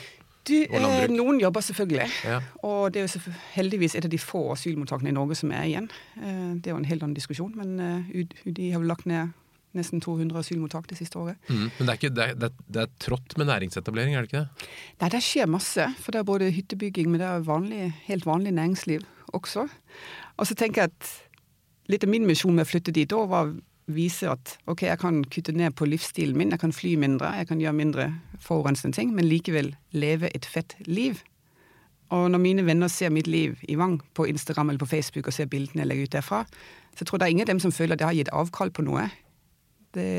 du, 0.50 0.56
eh, 0.66 1.08
Noen 1.14 1.40
jobber 1.40 1.62
selvfølgelig, 1.62 2.10
Ja. 2.26 2.40
og 2.64 2.92
det 2.94 3.02
er 3.04 3.08
jo 3.08 3.32
heldigvis 3.54 3.96
et 3.96 4.06
av 4.06 4.10
de 4.10 4.18
få 4.18 4.52
asylmottakene 4.54 5.10
i 5.10 5.12
Norge 5.14 5.36
som 5.36 5.52
er 5.52 5.64
igjen. 5.68 5.90
Eh, 6.18 6.56
Det 6.56 6.68
er 6.68 6.72
jo 6.72 6.78
en 6.78 6.90
helt 6.90 7.04
annen 7.04 7.16
diskusjon, 7.16 7.54
men 7.56 7.80
eh, 7.80 8.26
UDI 8.48 8.72
har 8.72 8.80
vel 8.80 8.88
lagt 8.88 9.06
ned 9.06 9.34
nesten 9.76 10.02
200 10.02 10.40
asylmottak 10.40 10.88
det 10.88 10.98
siste 10.98 11.20
året. 11.20 11.38
Mm. 11.48 11.70
Men 11.78 11.86
det 11.86 11.90
er, 11.90 11.98
ikke, 12.00 12.16
det, 12.16 12.24
er, 12.30 12.34
det, 12.34 12.44
er, 12.50 12.64
det 12.74 12.82
er 12.82 12.88
trått 12.98 13.38
med 13.38 13.48
næringsetablering, 13.48 14.16
er 14.16 14.26
det 14.26 14.32
ikke 14.32 14.42
det? 14.48 14.68
Nei, 15.02 15.10
det 15.14 15.22
skjer 15.22 15.46
masse. 15.48 15.86
For 16.02 16.12
det 16.12 16.20
er 16.24 16.24
både 16.24 16.50
hyttebygging, 16.56 17.10
men 17.12 17.20
det 17.22 17.28
er 17.30 17.46
vanlig, 17.46 17.94
helt 18.08 18.26
vanlig 18.26 18.54
næringsliv 18.58 19.06
også. 19.38 19.68
Og 20.40 20.48
så 20.50 20.56
tenker 20.58 20.82
jeg 20.88 20.90
at 20.96 21.12
litt 21.90 22.04
av 22.04 22.10
min 22.10 22.26
misjon 22.26 22.56
med 22.56 22.66
å 22.66 22.70
flytte 22.72 22.92
dit 22.96 23.10
da 23.10 23.22
var 23.30 23.54
vise 23.90 24.30
at 24.30 24.56
ok, 24.70 24.84
jeg 24.88 25.00
kan 25.02 25.24
kutte 25.34 25.54
ned 25.56 25.76
på 25.78 25.88
livsstilen 25.90 26.38
min, 26.38 26.54
jeg 26.54 26.62
kan 26.62 26.74
fly 26.76 26.96
mindre, 27.02 27.32
jeg 27.42 27.50
kan 27.50 27.62
gjøre 27.62 27.78
mindre 27.78 28.08
forurensende 28.44 28.96
ting, 28.96 29.14
men 29.16 29.28
likevel 29.28 29.74
leve 29.92 30.30
et 30.36 30.46
fett 30.46 30.76
liv. 30.86 31.22
Og 32.10 32.30
når 32.34 32.42
mine 32.42 32.66
venner 32.66 32.90
ser 32.90 33.14
mitt 33.14 33.28
liv 33.30 33.58
i 33.70 33.78
Vang 33.78 34.00
på 34.18 34.26
Instagram 34.26 34.72
eller 34.72 34.82
på 34.82 34.90
Facebook 34.90 35.28
og 35.30 35.34
ser 35.34 35.50
bildene 35.50 35.84
jeg 35.84 35.92
legger 35.92 36.10
ut 36.10 36.16
derfra, 36.18 36.44
så 36.98 37.06
tror 37.06 37.18
jeg 37.18 37.20
det 37.20 37.28
er 37.28 37.36
ingen 37.36 37.48
av 37.48 37.54
dem 37.54 37.64
som 37.64 37.74
føler 37.74 37.96
at 37.96 38.02
jeg 38.02 38.10
har 38.10 38.20
gitt 38.20 38.32
avkall 38.34 38.72
på 38.74 38.86
noe. 38.88 39.06
Det, 39.94 40.10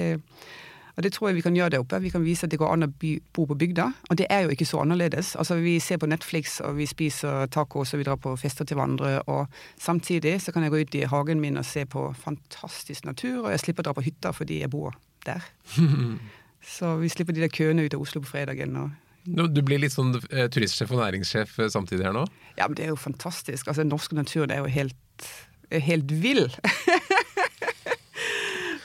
og 1.01 1.05
det 1.07 1.15
tror 1.17 1.31
jeg 1.31 1.39
vi 1.39 1.45
kan 1.47 1.55
gjøre 1.57 1.73
der 1.73 1.81
oppe. 1.81 1.97
Vi 2.05 2.11
kan 2.13 2.25
vise 2.27 2.45
at 2.45 2.53
det 2.53 2.59
går 2.61 2.75
an 2.75 2.85
å 2.85 2.91
bo 2.93 3.45
på 3.49 3.57
bygda. 3.57 3.87
Og 4.13 4.19
det 4.21 4.27
er 4.29 4.45
jo 4.45 4.53
ikke 4.53 4.67
så 4.69 4.83
annerledes. 4.83 5.33
Altså 5.41 5.57
Vi 5.57 5.79
ser 5.81 5.97
på 5.97 6.09
Netflix 6.11 6.59
og 6.61 6.77
vi 6.77 6.85
spiser 6.85 7.49
tacos 7.49 7.95
og 7.95 8.03
vi 8.03 8.05
drar 8.05 8.21
på 8.21 8.35
fester 8.37 8.69
til 8.69 8.77
hverandre. 8.77 9.23
Og 9.33 9.49
samtidig 9.81 10.37
så 10.45 10.53
kan 10.53 10.67
jeg 10.67 10.75
gå 10.75 10.83
ut 10.85 10.99
i 11.01 11.07
hagen 11.09 11.41
min 11.41 11.57
og 11.57 11.65
se 11.65 11.87
på 11.89 12.11
fantastisk 12.21 13.09
natur, 13.09 13.47
og 13.47 13.51
jeg 13.55 13.65
slipper 13.65 13.87
å 13.87 13.89
dra 13.89 13.97
på 13.97 14.05
hytta 14.05 14.35
fordi 14.37 14.61
jeg 14.61 14.73
bor 14.77 14.93
der. 15.25 15.41
Så 16.61 16.99
vi 17.01 17.09
slipper 17.09 17.33
de 17.33 17.41
der 17.41 17.53
køene 17.53 17.87
ut 17.87 17.95
av 17.97 18.03
Oslo 18.05 18.21
på 18.21 18.35
fredagen. 18.35 18.77
og 18.77 19.55
Du 19.57 19.63
blir 19.65 19.81
litt 19.81 19.97
sånn 19.97 20.13
eh, 20.29 20.51
turistsjef 20.53 20.93
og 20.93 21.01
næringssjef 21.01 21.57
eh, 21.65 21.73
samtidig 21.73 22.05
her 22.05 22.13
nå? 22.13 22.27
Ja, 22.59 22.67
men 22.67 22.77
det 22.77 22.85
er 22.85 22.93
jo 22.93 23.01
fantastisk. 23.01 23.65
Altså, 23.65 23.81
Den 23.81 23.95
norske 23.95 24.19
naturen 24.19 24.53
er 24.53 24.61
jo 24.61 24.69
helt, 24.69 25.31
helt 25.73 26.13
vill. 26.21 26.51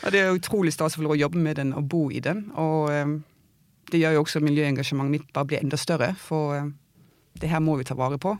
og 0.05 0.13
det 0.13 0.21
er 0.21 0.35
utrolig 0.35 0.73
stas 0.75 0.95
å 0.95 1.01
få 1.01 1.07
lov 1.07 1.15
å 1.15 1.21
jobbe 1.23 1.41
med 1.41 1.57
den 1.59 1.73
og 1.77 1.87
bo 1.89 2.07
i 2.13 2.21
den. 2.23 2.47
Og 2.61 2.91
eh, 2.93 3.15
det 3.91 4.01
gjør 4.01 4.17
jo 4.17 4.25
også 4.25 4.41
miljøengasjementet 4.45 5.13
mitt 5.13 5.31
bare 5.33 5.49
blir 5.49 5.63
enda 5.63 5.79
større, 5.81 6.13
for 6.19 6.55
eh, 6.57 6.69
det 7.41 7.49
her 7.51 7.63
må 7.63 7.77
vi 7.79 7.87
ta 7.87 7.97
vare 7.97 8.19
på. 8.21 8.35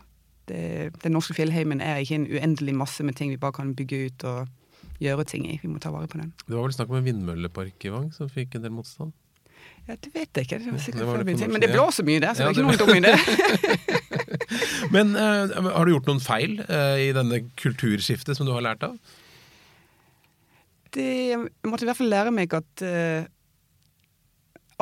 Det, 0.45 0.93
den 1.01 1.15
norske 1.17 1.34
fjellheimen 1.34 1.81
er 1.81 2.03
ikke 2.03 2.19
en 2.19 2.29
uendelig 2.29 2.75
masse 2.77 3.03
med 3.03 3.17
ting 3.17 3.34
vi 3.34 3.41
bare 3.41 3.57
kan 3.57 3.74
bygge 3.77 4.01
ut 4.05 4.25
og 4.29 5.01
gjøre 5.01 5.25
ting 5.27 5.48
i. 5.50 5.57
Vi 5.62 5.69
må 5.72 5.81
ta 5.81 5.91
vare 5.93 6.10
på 6.12 6.22
den. 6.22 6.34
Det 6.45 6.53
var 6.53 6.67
vel 6.67 6.75
snakk 6.75 6.93
om 6.93 7.00
en 7.01 7.07
vindmøllepark 7.07 7.88
i 7.88 7.93
Vang 7.93 8.12
som 8.13 8.29
fikk 8.31 8.60
en 8.60 8.67
del 8.67 8.75
motstand? 8.75 9.15
Ja, 9.86 9.95
Det 10.01 10.10
vet 10.13 10.29
jeg 10.34 10.45
ikke, 10.45 10.57
det 10.60 10.65
Det 10.65 11.05
norsk, 11.05 11.48
men 11.50 11.62
det 11.62 11.69
blåser 11.69 12.05
mye 12.05 12.22
der, 12.22 12.34
så 12.34 12.45
Ja, 12.45 12.50
det 12.50 12.57
er 12.57 12.62
ikke 12.62 12.69
noen 12.69 12.79
dum 12.81 12.95
idé. 12.98 13.13
Men 14.95 15.13
uh, 15.17 15.72
har 15.75 15.86
du 15.86 15.91
gjort 15.93 16.10
noen 16.10 16.22
feil 16.24 16.57
uh, 16.69 16.98
i 17.01 17.12
denne 17.15 17.41
kulturskiftet 17.60 18.38
som 18.38 18.48
du 18.48 18.53
har 18.53 18.65
lært 18.65 18.86
av? 18.86 18.95
Det, 20.95 21.07
jeg 21.31 21.69
måtte 21.69 21.85
i 21.85 21.89
hvert 21.89 21.99
fall 21.99 22.11
lære 22.11 22.33
meg 22.35 22.53
at 22.57 22.85
uh, 22.85 23.27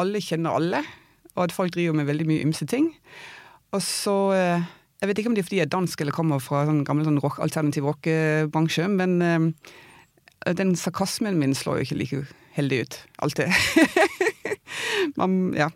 alle 0.01 0.21
kjenner 0.23 0.57
alle, 0.57 0.83
og 1.33 1.47
at 1.47 1.55
folk 1.55 1.73
driver 1.73 1.97
med 1.97 2.09
veldig 2.09 2.27
mye 2.29 2.45
ymse 2.45 2.67
ting. 2.69 2.91
Og 3.73 3.81
så 3.81 4.17
uh, 4.33 4.71
Jeg 5.01 5.09
vet 5.09 5.19
ikke 5.19 5.29
om 5.31 5.35
det 5.35 5.43
er 5.43 5.47
fordi 5.49 5.57
jeg 5.59 5.67
er 5.67 5.73
dansk 5.73 6.01
eller 6.01 6.15
kommer 6.15 6.39
fra 6.39 6.61
sånn 6.69 6.85
gammel 6.87 7.03
sånn 7.03 7.19
rock, 7.19 7.41
alternativ 7.43 7.89
rockebransje, 7.89 8.87
men 8.87 9.17
uh, 9.19 9.49
den 10.55 10.77
sarkasmen 10.79 11.39
min 11.39 11.55
slår 11.55 11.81
jo 11.81 11.87
ikke 11.87 11.99
like 11.99 12.23
heldig 12.53 12.83
ut, 12.85 12.99
alltid. 13.25 13.51
Man, 15.19 15.53
ja. 15.57 15.69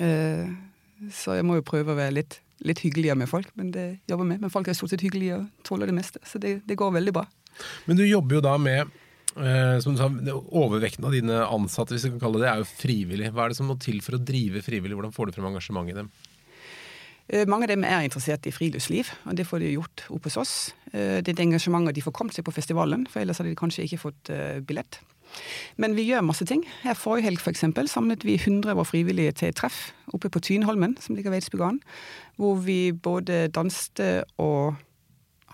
Eh, 0.00 0.46
så 1.12 1.36
jeg 1.38 1.46
må 1.48 1.58
jo 1.58 1.66
prøve 1.66 1.94
å 1.94 1.98
være 1.98 2.14
litt, 2.20 2.38
litt 2.66 2.82
hyggeligere 2.84 3.18
med 3.22 3.30
folk, 3.30 3.50
men 3.58 3.72
det 3.74 3.86
jobber 4.10 4.28
med. 4.28 4.42
Men 4.44 4.52
folk 4.52 4.68
er 4.68 4.78
stort 4.78 4.92
sett 4.94 5.04
hyggelige 5.04 5.40
og 5.40 5.66
tåler 5.66 5.90
det 5.90 5.96
meste, 5.96 6.22
så 6.26 6.40
det, 6.42 6.60
det 6.68 6.78
går 6.78 6.94
veldig 6.98 7.14
bra. 7.16 7.26
Men 7.88 7.98
du 7.98 8.04
jobber 8.06 8.38
jo 8.38 8.44
da 8.44 8.56
med 8.60 8.92
eh, 9.36 9.76
som 9.82 9.94
du 9.94 10.00
sa, 10.00 10.08
Overvekten 10.50 11.06
av 11.06 11.14
dine 11.14 11.42
ansatte 11.46 11.94
hvis 11.94 12.08
vi 12.08 12.14
kan 12.14 12.24
kalle 12.24 12.42
det, 12.42 12.48
er 12.50 12.62
jo 12.62 12.68
frivillig. 12.68 13.30
Hva 13.34 13.46
er 13.46 13.52
det 13.52 13.60
som 13.60 13.70
må 13.70 13.78
til 13.80 14.00
for 14.04 14.18
å 14.18 14.24
drive 14.24 14.62
frivillig? 14.66 14.96
Hvordan 14.98 15.14
får 15.14 15.30
du 15.30 15.36
frem 15.36 15.50
engasjement 15.52 15.90
i 15.90 15.96
dem? 16.00 16.10
Eh, 17.30 17.46
Mange 17.46 17.68
av 17.68 17.74
dem 17.74 17.86
er 17.86 18.02
interessert 18.06 18.46
i 18.50 18.54
friluftsliv, 18.54 19.12
og 19.26 19.38
det 19.38 19.46
får 19.46 19.62
de 19.62 19.74
gjort 19.76 20.04
oppe 20.10 20.30
hos 20.30 20.40
oss. 20.40 20.54
Eh, 20.92 21.20
Det 21.22 21.30
er 21.30 21.38
det 21.38 21.46
engasjementet 21.46 21.94
de 21.94 22.02
får 22.02 22.16
kommet 22.16 22.34
seg 22.34 22.44
på 22.44 22.54
festivalen, 22.54 23.06
for 23.06 23.22
ellers 23.22 23.38
hadde 23.38 23.54
de 23.54 23.60
kanskje 23.60 23.86
ikke 23.86 24.02
fått 24.08 24.30
eh, 24.34 24.60
billett. 24.60 24.98
Men 25.78 25.94
vi 25.94 26.08
gjør 26.08 26.26
masse 26.26 26.44
ting. 26.44 26.64
Her 26.82 26.94
Forrige 26.98 27.28
helg 27.28 27.38
for 27.38 27.52
eksempel, 27.52 27.86
samlet 27.86 28.24
vi 28.26 28.34
100 28.34 28.72
av 28.72 28.80
våre 28.80 28.90
frivillige 28.90 29.36
til 29.38 29.48
et 29.52 29.60
treff 29.60 29.92
oppe 30.12 30.28
på 30.28 30.42
Tynholmen, 30.42 30.96
som 30.98 31.14
ligger 31.14 31.30
ved 31.30 31.38
Eidsbugarden, 31.38 31.78
hvor 32.36 32.58
vi 32.58 32.90
både 32.90 33.46
danste 33.54 34.24
og 34.42 34.74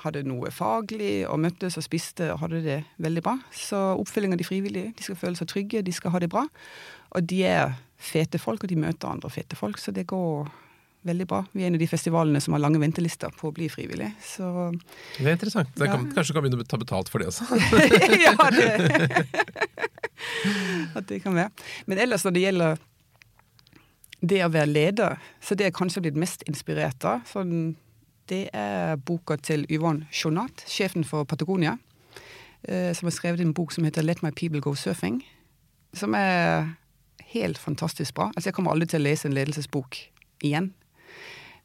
hadde 0.02 0.24
noe 0.28 0.50
faglig, 0.52 1.24
og 1.28 1.40
møttes 1.40 1.78
og 1.78 1.84
spiste 1.86 2.28
og 2.34 2.42
hadde 2.42 2.60
det 2.64 2.76
veldig 3.02 3.22
bra. 3.24 3.36
Så 3.54 3.78
oppfølging 3.96 4.36
av 4.36 4.40
de 4.40 4.46
frivillige, 4.48 4.92
de 4.96 5.06
skal 5.06 5.18
føle 5.20 5.38
seg 5.38 5.48
trygge, 5.52 5.84
de 5.86 5.94
skal 5.94 6.12
ha 6.14 6.20
det 6.22 6.30
bra. 6.32 6.44
Og 7.16 7.26
de 7.30 7.42
er 7.48 7.76
fete 7.96 8.38
folk, 8.40 8.64
og 8.64 8.70
de 8.72 8.78
møter 8.80 9.08
andre 9.08 9.30
fete 9.32 9.56
folk, 9.56 9.80
så 9.80 9.94
det 9.96 10.06
går 10.10 10.48
veldig 11.06 11.26
bra. 11.30 11.40
Vi 11.54 11.62
er 11.62 11.70
en 11.70 11.78
av 11.78 11.82
de 11.82 11.88
festivalene 11.88 12.40
som 12.42 12.56
har 12.56 12.62
lange 12.64 12.80
ventelister 12.82 13.32
på 13.38 13.50
å 13.50 13.54
bli 13.54 13.68
frivillig. 13.70 14.10
Så 14.26 14.48
Det 15.16 15.26
er 15.26 15.36
interessant. 15.36 15.70
Det 15.76 15.86
kan, 15.86 16.06
Ja. 16.08 16.14
Kanskje 16.16 16.32
du 16.32 16.36
kan 16.36 16.44
begynne 16.44 16.66
å 16.66 16.68
ta 16.68 16.80
betalt 16.82 17.08
for 17.08 17.22
det 17.22 17.28
også? 17.30 17.46
ja, 18.26 18.34
det 18.50 19.24
At 20.98 21.06
det 21.08 21.22
kan 21.22 21.36
være. 21.36 21.50
Men 21.86 21.98
ellers 22.02 22.24
når 22.26 22.34
det 22.34 22.44
gjelder 22.46 22.78
det 24.26 24.42
å 24.44 24.50
være 24.50 24.66
leder, 24.72 25.18
så 25.40 25.54
det 25.54 25.68
jeg 25.68 25.76
kanskje 25.76 26.00
har 26.00 26.06
blitt 26.08 26.20
mest 26.20 26.42
inspirert 26.50 27.04
av, 27.06 27.22
sånn, 27.30 27.76
det 28.28 28.48
er 28.52 28.96
boka 28.96 29.36
til 29.36 29.66
Yvonne 29.70 30.06
Jonat, 30.12 30.64
sjefen 30.66 31.04
for 31.04 31.24
Patagonia, 31.24 31.76
eh, 32.68 32.92
som 32.94 33.06
har 33.06 33.14
skrevet 33.14 33.40
en 33.40 33.54
bok 33.54 33.72
som 33.72 33.84
heter 33.84 34.02
Let 34.02 34.22
my 34.22 34.30
people 34.30 34.60
go 34.60 34.74
surfing, 34.74 35.22
som 35.94 36.14
er 36.14 36.74
helt 37.32 37.58
fantastisk 37.58 38.14
bra. 38.14 38.30
Altså 38.36 38.48
Jeg 38.48 38.54
kommer 38.54 38.72
aldri 38.72 38.86
til 38.86 39.00
å 39.00 39.06
lese 39.08 39.28
en 39.28 39.34
ledelsesbok 39.34 39.96
igjen, 40.42 40.72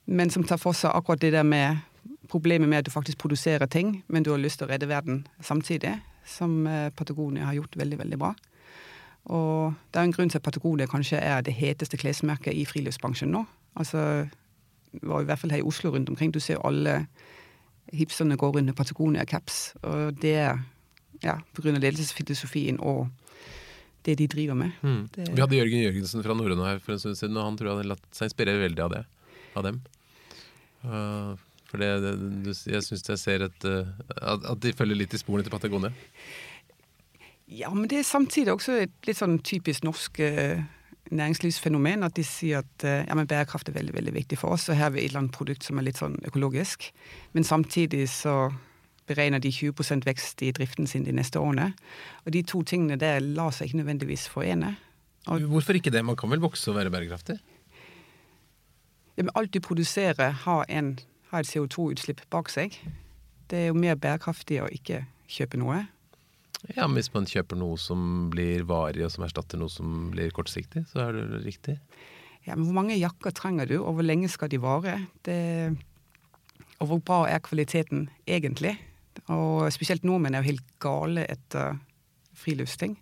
men 0.05 0.29
som 0.29 0.43
tar 0.43 0.57
for 0.57 0.73
seg 0.77 0.93
akkurat 0.93 1.21
det 1.21 1.33
der 1.33 1.43
med 1.43 1.81
problemet 2.31 2.69
med 2.69 2.79
at 2.79 2.85
du 2.85 2.91
faktisk 2.91 3.17
produserer 3.17 3.65
ting, 3.65 4.03
men 4.07 4.23
du 4.23 4.31
har 4.31 4.39
lyst 4.39 4.61
til 4.61 4.67
å 4.67 4.71
redde 4.71 4.87
verden 4.87 5.25
samtidig, 5.41 5.97
som 6.25 6.67
eh, 6.67 6.89
Patagonia 6.95 7.45
har 7.49 7.59
gjort 7.59 7.77
veldig, 7.77 7.99
veldig 7.99 8.19
bra. 8.19 8.33
Og 9.29 9.73
det 9.91 9.99
er 9.99 10.07
en 10.07 10.13
grunn 10.15 10.29
til 10.29 10.39
at 10.39 10.45
Patagonia 10.45 10.87
kanskje 10.89 11.19
er 11.21 11.43
det 11.45 11.53
heteste 11.53 11.97
klesmerket 11.97 12.57
i 12.57 12.65
friluftsbransjen 12.65 13.29
nå. 13.33 13.43
Altså, 13.77 14.27
var 15.01 15.21
i 15.23 15.29
hvert 15.29 15.39
fall 15.39 15.53
her 15.53 15.61
i 15.63 15.67
Oslo 15.67 15.91
rundt 15.93 16.09
omkring. 16.09 16.33
Du 16.33 16.39
ser 16.43 16.61
alle 16.67 17.05
hipsterne 17.93 18.37
går 18.39 18.55
rundt 18.57 18.71
med 18.71 18.75
Patagonia-caps, 18.77 19.73
og 19.83 20.19
det 20.21 20.35
er 20.35 20.59
ja, 21.23 21.37
av 21.41 21.65
ledelsesfilosofien 21.65 22.79
og 22.79 23.09
det 24.05 24.17
de 24.17 24.27
driver 24.27 24.57
med. 24.57 24.71
Mm. 24.81 25.09
Det- 25.13 25.29
Vi 25.35 25.41
hadde 25.41 25.57
Jørgen 25.57 25.83
Jørgensen 25.83 26.23
fra 26.23 26.33
Norrøna 26.33 26.65
her 26.65 26.79
for 26.79 26.93
en 26.93 26.99
stund 26.99 27.15
siden, 27.15 27.37
og 27.37 27.43
han 27.45 27.57
tror 27.57 27.67
jeg 27.67 27.77
hadde 27.77 27.89
latt 27.89 28.07
seg 28.11 28.29
inspirere 28.31 28.63
veldig 28.63 28.83
av 28.83 28.89
det. 28.95 29.05
Av 29.55 29.63
dem. 29.63 29.81
Uh, 30.83 31.35
for 31.69 31.77
det, 31.77 31.89
det, 32.01 32.55
jeg 32.65 32.81
syns 32.83 33.05
jeg 33.07 33.19
ser 33.21 33.43
et 33.45 33.65
uh, 33.69 33.85
at, 34.17 34.43
at 34.43 34.59
de 34.59 34.73
følger 34.73 34.97
litt 34.97 35.13
i 35.13 35.19
sporene 35.21 35.45
til 35.45 35.53
Patagonia. 35.53 35.91
Ja, 37.51 37.69
men 37.75 37.87
det 37.91 37.99
er 37.99 38.07
samtidig 38.07 38.53
også 38.53 38.79
et 38.87 38.93
litt 39.05 39.19
sånn 39.19 39.37
typisk 39.43 39.83
norsk 39.83 40.19
eh, 40.23 40.63
næringslivsfenomen 41.11 42.03
at 42.07 42.15
de 42.17 42.23
sier 42.25 42.63
at 42.63 42.85
eh, 42.87 43.03
ja, 43.07 43.15
men 43.17 43.29
bærekraft 43.29 43.69
er 43.69 43.75
veldig 43.75 43.93
veldig 43.93 44.13
viktig 44.15 44.39
for 44.39 44.55
oss, 44.55 44.69
og 44.69 44.77
her 44.77 44.89
har 44.89 44.95
vi 44.95 45.03
et 45.03 45.11
eller 45.11 45.25
annet 45.25 45.35
produkt 45.35 45.67
som 45.67 45.79
er 45.79 45.87
litt 45.87 45.99
sånn 46.01 46.17
økologisk. 46.27 46.89
Men 47.35 47.47
samtidig 47.47 48.07
så 48.13 48.51
beregner 49.09 49.41
de 49.43 49.51
20% 49.51 50.07
vekst 50.07 50.43
i 50.45 50.53
driften 50.55 50.87
sin 50.87 51.03
de 51.07 51.15
neste 51.15 51.39
årene. 51.41 51.71
Og 52.25 52.35
de 52.35 52.43
to 52.47 52.63
tingene 52.63 52.99
der 53.01 53.19
lar 53.19 53.51
seg 53.55 53.69
ikke 53.69 53.81
nødvendigvis 53.81 54.27
forene. 54.31 54.75
Og 55.27 55.43
Hvorfor 55.51 55.77
ikke 55.77 55.91
det? 55.93 56.05
Man 56.05 56.17
kan 56.17 56.31
vel 56.31 56.41
vokse 56.41 56.71
og 56.71 56.79
være 56.79 56.93
bærekraftig? 56.93 57.39
ja, 59.17 59.23
men 59.23 59.31
alt 59.35 59.53
du 59.53 59.59
produserer, 59.59 60.31
har, 60.31 60.65
en, 60.69 60.99
har 61.29 61.43
et 61.43 61.49
CO2-utslipp 61.49 62.23
bak 62.31 62.49
seg. 62.49 62.77
Det 63.51 63.59
er 63.59 63.67
jo 63.69 63.77
mer 63.77 63.99
bærekraftig 63.99 64.61
å 64.63 64.69
ikke 64.71 65.03
kjøpe 65.31 65.59
noe. 65.61 65.83
Ja, 66.75 66.87
men 66.87 66.99
Hvis 66.99 67.11
man 67.13 67.27
kjøper 67.29 67.57
noe 67.57 67.77
som 67.81 68.29
blir 68.33 68.65
varig, 68.69 69.03
og 69.05 69.11
som 69.13 69.25
erstatter 69.25 69.59
noe 69.61 69.71
som 69.71 70.11
blir 70.13 70.33
kortsiktig, 70.35 70.85
så 70.91 71.07
er 71.07 71.17
det 71.17 71.43
riktig? 71.45 71.77
Ja, 72.45 72.55
men 72.55 72.65
Hvor 72.65 72.77
mange 72.77 72.99
jakker 72.99 73.33
trenger 73.35 73.69
du, 73.69 73.79
og 73.81 73.97
hvor 73.97 74.05
lenge 74.05 74.29
skal 74.29 74.49
de 74.49 74.61
vare? 74.61 74.97
Det, 75.25 75.37
og 76.79 76.87
hvor 76.89 77.01
bra 77.05 77.19
er 77.29 77.43
kvaliteten 77.45 78.09
egentlig? 78.27 78.77
Og 79.29 79.67
spesielt 79.73 80.05
nordmenn 80.07 80.35
er 80.35 80.43
jo 80.43 80.53
helt 80.53 80.79
gale 80.81 81.25
etter 81.29 81.77
friluftsting. 82.41 82.95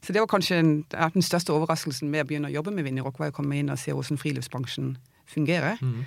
Så 0.00 0.14
det 0.14 0.22
var 0.22 0.30
kanskje 0.30 0.60
en, 0.62 0.72
den 0.88 1.24
største 1.24 1.52
overraskelsen 1.52 2.08
med 2.12 2.24
å 2.24 2.28
begynne 2.30 2.48
å 2.48 2.54
jobbe 2.54 2.72
med 2.72 2.86
Vinjerock, 2.86 3.18
var 3.20 3.32
å 3.32 3.36
komme 3.36 3.58
inn 3.58 3.72
og 3.72 3.80
se 3.80 3.92
hvordan 3.92 4.20
friluftsbransjen 4.20 4.94
fungerer. 5.28 5.80
Mm. 5.82 6.04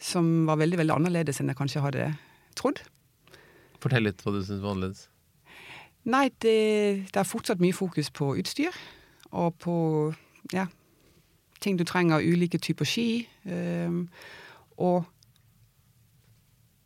Som 0.00 0.30
var 0.48 0.60
veldig 0.62 0.80
veldig 0.80 0.96
annerledes 0.96 1.42
enn 1.42 1.52
jeg 1.52 1.58
kanskje 1.58 1.84
hadde 1.84 2.10
trodd. 2.56 2.80
Fortell 3.82 4.06
litt 4.08 4.22
hva 4.24 4.32
du 4.32 4.40
syns 4.44 4.62
var 4.62 4.76
annerledes. 4.76 5.09
Nei, 6.04 6.30
det, 6.42 7.12
det, 7.12 7.16
er 7.16 7.28
fortsatt 7.28 7.60
mye 7.60 7.76
fokus 7.76 8.10
på 8.10 8.34
utstyr. 8.40 8.76
Og 9.30 9.54
på 9.54 9.74
ja, 10.52 10.66
ting 11.60 11.78
du 11.78 11.84
trenger, 11.84 12.24
ulike 12.24 12.58
typer 12.58 12.84
ski. 12.84 13.28
Um, 13.44 14.08
og 14.76 15.04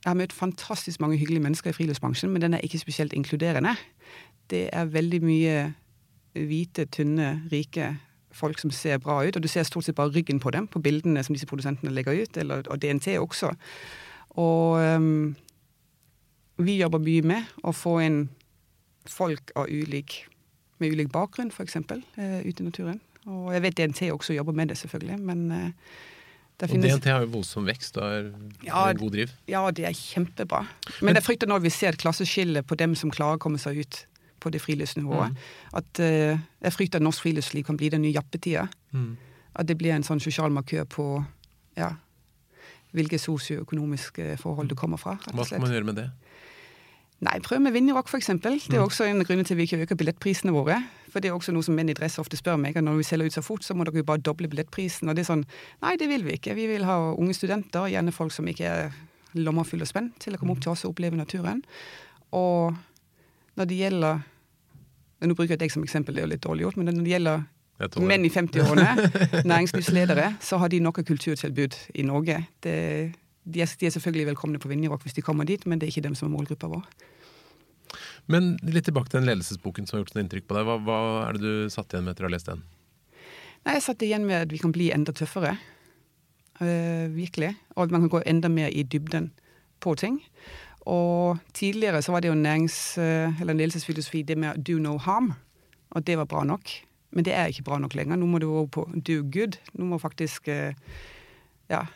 jeg 0.04 0.10
har 0.10 0.18
møtt 0.18 0.32
fantastisk 0.32 1.00
mange 1.00 1.16
hyggelige 1.16 1.42
mennesker 1.42 1.70
i 1.70 1.72
friluftsbransjen, 1.72 2.30
men 2.30 2.42
den 2.42 2.54
er 2.54 2.58
ikke 2.58 2.78
spesielt 2.78 3.12
inkluderende. 3.12 3.76
Det 4.50 4.68
er 4.72 4.84
veldig 4.84 5.22
mye 5.24 5.54
hvite, 6.34 6.84
tynne, 6.84 7.42
rike 7.52 7.94
folk 8.34 8.58
som 8.58 8.70
ser 8.70 8.98
bra 8.98 9.22
ut, 9.24 9.36
og 9.36 9.42
du 9.42 9.48
ser 9.48 9.62
stort 9.62 9.86
sett 9.86 9.94
bare 9.94 10.12
ryggen 10.12 10.40
på 10.40 10.50
dem 10.50 10.66
på 10.66 10.82
bildene 10.82 11.22
som 11.24 11.34
disse 11.34 11.46
produsentene 11.46 11.94
legger 11.94 12.22
ut, 12.22 12.36
eller, 12.36 12.66
og 12.68 12.82
DNT 12.82 13.14
også. 13.18 13.54
Og 14.42 14.82
um, 14.96 15.36
vi 16.56 16.76
jobber 16.80 16.98
mye 16.98 17.22
med 17.22 17.54
å 17.62 17.72
få 17.72 18.00
inn 18.02 18.24
folk 19.10 19.52
ulik, 19.68 20.24
med 20.78 20.94
ulik 20.94 21.12
bakgrunn, 21.12 21.52
f.eks., 21.52 21.76
uh, 21.76 22.02
eh, 22.16 22.40
ute 22.46 22.62
i 22.62 22.66
naturen. 22.66 23.00
Og 23.24 23.52
jeg 23.54 23.64
vet 23.64 23.78
DNT 23.78 24.10
også 24.12 24.36
jobber 24.36 24.52
med 24.52 24.72
det, 24.72 24.78
selvfølgelig, 24.78 25.18
men 25.20 25.46
uh, 25.52 25.94
og 26.62 26.70
DNT 26.70 27.08
har 27.10 27.24
jo 27.24 27.32
voldsom 27.32 27.64
vekst 27.66 27.96
og 27.98 28.04
er 28.06 28.26
ja, 28.62 28.84
god 28.94 29.10
driv. 29.10 29.30
Ja, 29.50 29.64
det 29.74 29.88
er 29.88 29.94
kjempebra. 29.98 30.60
Men, 31.00 31.08
Men 31.08 31.18
jeg 31.18 31.26
frykter 31.26 31.50
når 31.50 31.64
vi 31.64 31.72
ser 31.74 31.96
et 31.96 31.98
klasseskille 31.98 32.62
på 32.62 32.78
dem 32.78 32.94
som 32.94 33.10
klarer 33.10 33.40
å 33.40 33.42
komme 33.42 33.58
seg 33.58 33.80
ut 33.82 34.04
på 34.40 34.52
det 34.54 34.60
friluftsnivået, 34.62 35.34
mm. 35.34 35.74
at 35.80 36.00
uh, 36.04 36.38
jeg 36.62 36.76
frykter 36.76 37.02
at 37.02 37.06
norsk 37.06 37.24
friluftsliv 37.24 37.66
kan 37.66 37.78
bli 37.80 37.90
den 37.90 38.04
nye 38.06 38.14
jappetida. 38.14 38.68
Mm. 38.94 39.16
At 39.54 39.66
det 39.66 39.78
blir 39.80 39.96
en 39.96 40.06
sånn 40.06 40.22
sosial 40.22 40.54
markør 40.54 40.86
på 40.94 41.08
ja, 41.78 41.90
hvilke 42.94 43.18
sosioøkonomiske 43.18 44.36
forhold 44.38 44.70
du 44.70 44.76
kommer 44.78 45.00
fra. 45.00 45.16
Hva 45.34 45.46
skal 45.48 45.62
man 45.64 45.74
gjøre 45.74 45.90
med 45.90 45.98
det? 45.98 46.08
Nei, 47.24 47.38
prøv 47.40 47.62
med 47.64 47.72
Vinjerock, 47.72 48.10
f.eks. 48.10 48.26
Det 48.42 48.50
er 48.52 48.80
mm. 48.80 48.84
også 48.84 49.06
en 49.08 49.24
grunn 49.24 49.44
til 49.44 49.54
at 49.54 49.58
vi 49.58 49.64
ikke 49.68 49.80
øker 49.86 49.96
billettprisene 49.96 50.52
våre. 50.52 50.76
For 51.08 51.22
det 51.24 51.30
er 51.30 51.36
også 51.36 51.54
noe 51.54 51.64
som 51.64 51.76
menn 51.78 51.88
i 51.88 51.96
dress 51.96 52.18
ofte 52.20 52.36
spør 52.36 52.58
meg. 52.60 52.76
at 52.76 52.84
Når 52.84 52.98
vi 52.98 53.06
selger 53.08 53.30
ut 53.30 53.36
så 53.38 53.42
fort, 53.44 53.64
så 53.64 53.74
må 53.74 53.86
dere 53.86 54.02
jo 54.02 54.08
bare 54.08 54.20
doble 54.20 54.50
billettprisen. 54.50 55.08
Og 55.08 55.16
det 55.16 55.24
er 55.24 55.30
sånn 55.30 55.46
Nei, 55.84 55.94
det 56.00 56.10
vil 56.10 56.26
vi 56.26 56.36
ikke. 56.36 56.56
Vi 56.58 56.66
vil 56.68 56.84
ha 56.84 56.98
unge 57.14 57.36
studenter, 57.36 57.88
gjerne 57.88 58.12
folk 58.12 58.34
som 58.34 58.48
ikke 58.50 58.68
er 58.68 58.92
lommer 59.34 59.66
fulle 59.66 59.86
og 59.86 59.90
spent, 59.90 60.18
til 60.22 60.36
å 60.36 60.40
komme 60.40 60.54
opp 60.54 60.60
til 60.62 60.74
oss 60.74 60.84
og 60.84 60.92
oppleve 60.92 61.18
naturen. 61.18 61.64
Og 62.36 62.76
når 63.58 63.70
det 63.70 63.80
gjelder 63.80 64.22
Nå 65.24 65.32
bruker 65.32 65.54
jeg 65.54 65.60
deg 65.62 65.72
som 65.72 65.84
eksempel, 65.86 66.12
det 66.12 66.20
er 66.20 66.26
jo 66.26 66.30
litt 66.34 66.44
dårlig 66.44 66.64
gjort, 66.66 66.76
men 66.76 66.90
når 66.90 67.04
det 67.06 67.12
gjelder 67.14 67.44
menn 68.04 68.26
i 68.26 68.30
50-årene, 68.34 68.90
næringslivsledere, 69.50 70.26
så 70.44 70.58
har 70.60 70.68
de 70.68 70.82
noe 70.84 70.92
kulturtilbud 70.92 71.78
i 71.96 72.04
Norge. 72.04 72.36
Det, 72.60 72.74
de, 73.46 73.62
er, 73.64 73.72
de, 73.80 73.86
er, 73.88 73.94
selvfølgelig 73.94 74.26
velkomne 74.34 74.60
på 74.60 74.68
Vinjerock 74.68 75.06
hvis 75.06 75.16
de 75.16 75.24
kommer 75.24 75.48
dit, 75.48 75.64
men 75.64 75.80
det 75.80 75.88
er 75.88 75.94
ikke 75.94 76.04
dem 76.04 76.18
som 76.18 76.28
er 76.28 76.34
målgruppa 76.34 76.68
vår. 76.74 76.84
Men 78.30 78.54
litt 78.64 78.86
tilbake 78.88 79.10
til 79.10 79.20
den 79.20 79.28
ledelsesboken 79.28 79.86
som 79.86 79.98
har 79.98 80.04
gjort 80.04 80.14
sånn 80.14 80.24
inntrykk 80.24 80.48
på 80.48 80.56
deg. 80.56 80.66
Hva, 80.68 80.78
hva, 80.86 80.98
er 81.26 81.36
det 81.36 81.44
du 81.44 81.72
satt 81.72 81.92
igjen 81.92 82.06
med 82.06 82.14
etter 82.14 82.26
å 82.26 82.30
ha 82.30 82.34
lest 82.34 82.48
den? 82.48 82.62
Nei, 83.64 83.76
Jeg 83.76 83.86
satt 83.86 84.04
igjen 84.04 84.26
med 84.28 84.46
at 84.46 84.52
vi 84.52 84.60
kan 84.62 84.72
bli 84.72 84.90
enda 84.94 85.12
tøffere. 85.16 85.56
Uh, 86.60 87.10
virkelig. 87.12 87.52
Og 87.74 87.86
at 87.86 87.94
man 87.94 88.04
kan 88.04 88.12
gå 88.14 88.22
enda 88.30 88.48
mer 88.48 88.72
i 88.72 88.84
dybden 88.86 89.32
på 89.84 89.96
ting. 90.00 90.20
Og 90.88 91.40
tidligere 91.56 92.02
så 92.04 92.12
var 92.12 92.24
det 92.24 92.30
jo 92.30 92.38
nærings- 92.38 92.96
uh, 93.00 93.40
eller 93.40 93.56
ledelsesfilosofi 93.58 94.22
det 94.22 94.38
med 94.38 94.64
do 94.64 94.78
no 94.78 94.96
harm. 94.98 95.34
Og 95.90 96.06
det 96.06 96.16
var 96.18 96.30
bra 96.30 96.44
nok. 96.44 96.70
Men 97.10 97.24
det 97.24 97.34
er 97.34 97.46
ikke 97.46 97.66
bra 97.68 97.78
nok 97.78 97.94
lenger. 97.94 98.16
Nå 98.16 98.26
må 98.26 98.40
du 98.40 98.48
over 98.48 98.66
på 98.66 98.88
do 98.94 99.20
good. 99.22 99.58
Nå 99.74 99.84
må 99.84 99.98
faktisk 99.98 100.48
uh, 100.48 100.72
Ja. 101.68 101.86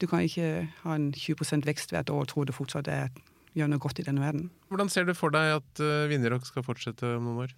Du 0.00 0.06
kan 0.06 0.20
ikke 0.20 0.68
ha 0.82 0.94
en 0.94 1.12
20 1.12 1.64
vekst 1.64 1.90
hvert 1.90 2.10
år 2.10 2.20
og 2.20 2.28
tro 2.28 2.44
det 2.44 2.54
fortsatt 2.54 2.88
er 2.88 3.08
gjør 3.56 3.70
noe 3.72 3.82
godt 3.82 4.00
i 4.02 4.06
denne 4.06 4.24
verden. 4.24 4.50
Hvordan 4.70 4.90
ser 4.92 5.06
du 5.08 5.14
for 5.16 5.34
deg 5.34 5.56
at 5.58 5.82
uh, 5.82 6.08
Vinjerock 6.10 6.46
skal 6.48 6.66
fortsette 6.66 7.16
om 7.16 7.30
noen 7.30 7.46
år? 7.46 7.54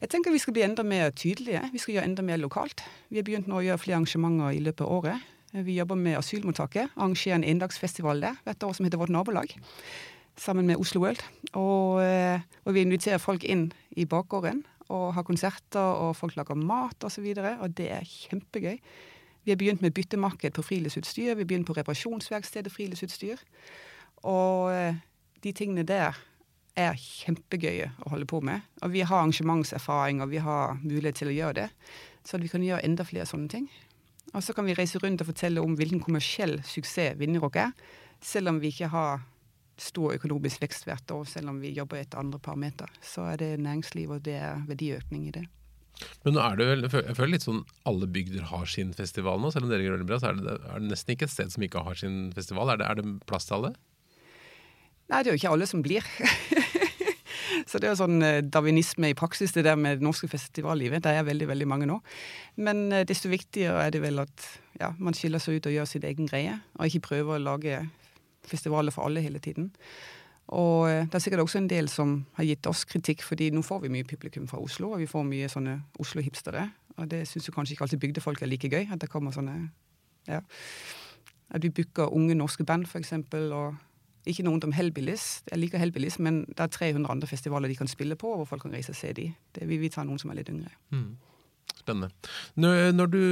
Jeg 0.00 0.10
tenker 0.12 0.32
Vi 0.32 0.40
skal 0.40 0.56
bli 0.56 0.64
enda 0.64 0.84
mer 0.86 1.10
tydelige. 1.10 1.62
Vi 1.72 1.82
skal 1.82 1.98
gjøre 1.98 2.08
enda 2.08 2.24
mer 2.24 2.40
lokalt. 2.40 2.82
Vi 3.10 3.20
har 3.20 3.26
begynt 3.26 3.50
nå 3.50 3.60
å 3.60 3.64
gjøre 3.64 3.82
flere 3.82 3.98
arrangementer 3.98 4.56
i 4.56 4.62
løpet 4.64 4.86
av 4.86 4.94
året. 4.96 5.28
Vi 5.52 5.76
jobber 5.76 5.98
med 5.98 6.18
asylmottaket. 6.18 6.94
Arrangerer 6.96 7.40
en 7.40 7.44
endagsfestival 7.44 8.22
der 8.22 8.38
hvert 8.46 8.66
år 8.66 8.76
som 8.76 8.86
heter 8.86 9.00
Vårt 9.00 9.12
nabolag. 9.12 9.54
Sammen 10.38 10.66
med 10.66 10.80
Oslo 10.80 11.02
World. 11.02 11.22
Og, 11.52 12.02
eh, 12.04 12.40
og 12.64 12.74
vi 12.74 12.84
inviterer 12.86 13.18
folk 13.18 13.44
inn 13.44 13.72
i 13.98 14.06
bakgården 14.06 14.62
og 14.90 15.14
har 15.14 15.26
konserter, 15.26 15.80
og 15.80 16.16
folk 16.16 16.36
lager 16.36 16.54
mat 16.54 17.04
osv. 17.04 17.26
Og, 17.26 17.36
så 17.36 17.56
og 17.60 17.76
det 17.76 17.90
er 17.90 18.06
kjempegøy. 18.06 18.78
Vi 19.44 19.50
har 19.50 19.56
begynt 19.56 19.82
med 19.82 19.94
byttemarked 19.94 20.54
på 20.54 20.62
friluftsutstyr. 20.62 21.34
Vi 21.34 21.42
har 21.42 21.48
begynt 21.48 21.66
på 21.66 21.76
reparasjonsverkstedet 21.76 22.72
friluftsutstyr. 22.72 23.42
Og 24.22 24.72
eh, 24.72 24.94
de 25.44 25.52
tingene 25.56 25.86
der 25.88 26.18
er 26.78 26.98
kjempegøye 27.00 27.90
å 28.04 28.12
holde 28.14 28.28
på 28.30 28.40
med. 28.44 28.64
Og 28.84 28.94
vi 28.94 29.02
har 29.04 29.22
arrangementserfaring, 29.22 30.22
og 30.22 30.30
vi 30.32 30.42
har 30.44 30.78
mulighet 30.82 31.20
til 31.22 31.32
å 31.32 31.36
gjøre 31.36 31.58
det. 31.62 31.68
Så 32.26 32.40
vi 32.40 32.50
kan 32.52 32.64
gjøre 32.64 32.84
enda 32.86 33.06
flere 33.06 33.28
sånne 33.28 33.50
ting. 33.52 33.66
Og 34.30 34.44
så 34.46 34.54
kan 34.54 34.68
vi 34.68 34.76
reise 34.78 35.00
rundt 35.02 35.22
og 35.24 35.30
fortelle 35.32 35.62
om 35.64 35.74
hvilken 35.78 36.02
kommersiell 36.04 36.60
suksess 36.66 37.18
Vinjerock 37.18 37.58
er. 37.58 37.72
Selv 38.22 38.52
om 38.52 38.60
vi 38.62 38.70
ikke 38.70 38.90
har 38.92 39.24
stor 39.80 40.14
økonomisk 40.14 40.60
vekst 40.62 40.84
hvert 40.86 41.14
år, 41.14 41.24
selv 41.28 41.50
om 41.54 41.60
vi 41.62 41.72
jobber 41.72 42.02
etter 42.02 42.20
andre 42.20 42.38
parameter. 42.42 42.90
Så 43.02 43.24
er 43.32 43.40
det 43.40 43.54
næringsliv, 43.64 44.12
og 44.12 44.22
det 44.26 44.36
er 44.38 44.60
verdiøkning 44.68 45.26
i 45.30 45.34
det. 45.40 45.46
Men 46.24 46.36
nå 46.36 46.42
er 46.44 46.56
det 46.56 46.66
vel, 46.68 46.86
jeg 46.86 47.16
føler 47.16 47.32
litt 47.34 47.44
sånn 47.44 47.62
alle 47.88 48.08
bygder 48.08 48.46
har 48.52 48.68
sin 48.70 48.92
festival 48.96 49.40
nå. 49.40 49.50
Selv 49.52 49.66
om 49.66 49.72
dere 49.72 49.84
gjør 49.84 50.00
det 50.00 50.08
bra, 50.08 50.20
så 50.20 50.30
er 50.30 50.38
det, 50.38 50.56
er 50.60 50.84
det 50.84 50.92
nesten 50.92 51.14
ikke 51.16 51.26
et 51.28 51.34
sted 51.34 51.52
som 51.52 51.64
ikke 51.66 51.82
har 51.84 51.98
sin 52.00 52.18
festival. 52.36 52.72
Er 52.72 52.80
det, 52.80 52.88
er 52.88 53.00
det 53.00 53.16
plass 53.28 53.48
til 53.48 53.58
alle? 53.58 53.72
Nei, 55.10 55.22
det 55.22 55.30
er 55.30 55.34
jo 55.34 55.40
ikke 55.40 55.54
alle 55.56 55.66
som 55.66 55.82
blir. 55.82 56.06
Så 57.70 57.78
det 57.78 57.88
er 57.88 57.94
jo 57.94 58.00
sånn 58.00 58.22
eh, 58.24 58.42
darwinisme 58.46 59.10
i 59.10 59.16
praksis, 59.18 59.52
det 59.54 59.64
der 59.66 59.78
med 59.78 59.98
det 59.98 60.06
norske 60.06 60.28
festivallivet. 60.30 61.02
Det 61.04 61.12
er 61.14 61.26
veldig 61.26 61.48
veldig 61.50 61.66
mange 61.70 61.88
nå. 61.90 61.98
Men 62.62 62.86
eh, 62.94 63.06
desto 63.08 63.30
viktigere 63.30 63.86
er 63.86 63.94
det 63.94 64.02
vel 64.04 64.22
at 64.22 64.46
ja, 64.80 64.92
man 64.98 65.16
skiller 65.16 65.42
seg 65.42 65.58
ut 65.58 65.68
og 65.68 65.74
gjør 65.74 65.90
sin 65.90 66.06
egen 66.06 66.30
greie, 66.30 66.56
og 66.78 66.86
ikke 66.86 67.08
prøver 67.10 67.36
å 67.36 67.42
lage 67.42 67.82
festivaler 68.48 68.94
for 68.94 69.06
alle 69.06 69.22
hele 69.24 69.42
tiden. 69.42 69.70
Og 70.56 70.88
eh, 70.90 71.04
det 71.06 71.18
er 71.18 71.24
sikkert 71.26 71.44
også 71.44 71.60
en 71.62 71.70
del 71.70 71.90
som 71.92 72.16
har 72.38 72.48
gitt 72.48 72.70
oss 72.70 72.86
kritikk, 72.88 73.26
fordi 73.26 73.50
nå 73.54 73.62
får 73.66 73.84
vi 73.84 73.92
mye 73.94 74.08
publikum 74.08 74.48
fra 74.50 74.62
Oslo, 74.62 74.94
og 74.94 75.02
vi 75.02 75.10
får 75.10 75.26
mye 75.26 75.50
sånne 75.50 75.76
Oslo-hipstere. 76.02 76.68
Og 76.98 77.10
det 77.10 77.24
syns 77.28 77.46
jo 77.48 77.54
kanskje 77.54 77.76
ikke 77.76 77.86
alltid 77.86 78.02
bygdefolk 78.02 78.42
er 78.42 78.50
like 78.50 78.70
gøy, 78.70 78.88
at 78.90 79.02
det 79.02 79.10
kommer 79.12 79.34
sånne 79.34 79.56
ja, 80.28 80.42
At 81.50 81.62
vi 81.64 81.70
booker 81.74 82.12
unge 82.14 82.34
norske 82.34 82.64
band, 82.66 82.86
for 82.86 82.98
eksempel, 82.98 83.52
og 83.54 83.78
ikke 84.28 84.44
noen 84.44 84.60
om 84.66 84.74
Hellbillies. 84.76 85.26
Jeg 85.48 85.62
liker 85.62 85.80
Hellbillies, 85.80 86.18
men 86.20 86.44
det 86.50 86.60
er 86.60 86.72
300 86.74 87.08
andre 87.12 87.28
festivaler 87.30 87.72
de 87.72 87.78
kan 87.78 87.90
spille 87.90 88.18
på, 88.20 88.34
hvor 88.36 88.48
folk 88.48 88.66
kan 88.66 88.74
reise 88.76 88.92
og 88.92 88.98
se 88.98 89.12
de. 89.16 89.30
Det 89.56 89.68
vil 89.68 89.80
vi 89.80 89.92
ta 89.92 90.04
noen 90.04 90.20
som 90.20 90.32
er 90.32 90.40
litt 90.40 90.52
yngre. 90.52 90.72
Mm. 90.92 91.16
Spennende. 91.80 92.10
Når, 92.60 92.90
når, 92.92 93.06
du, 93.14 93.22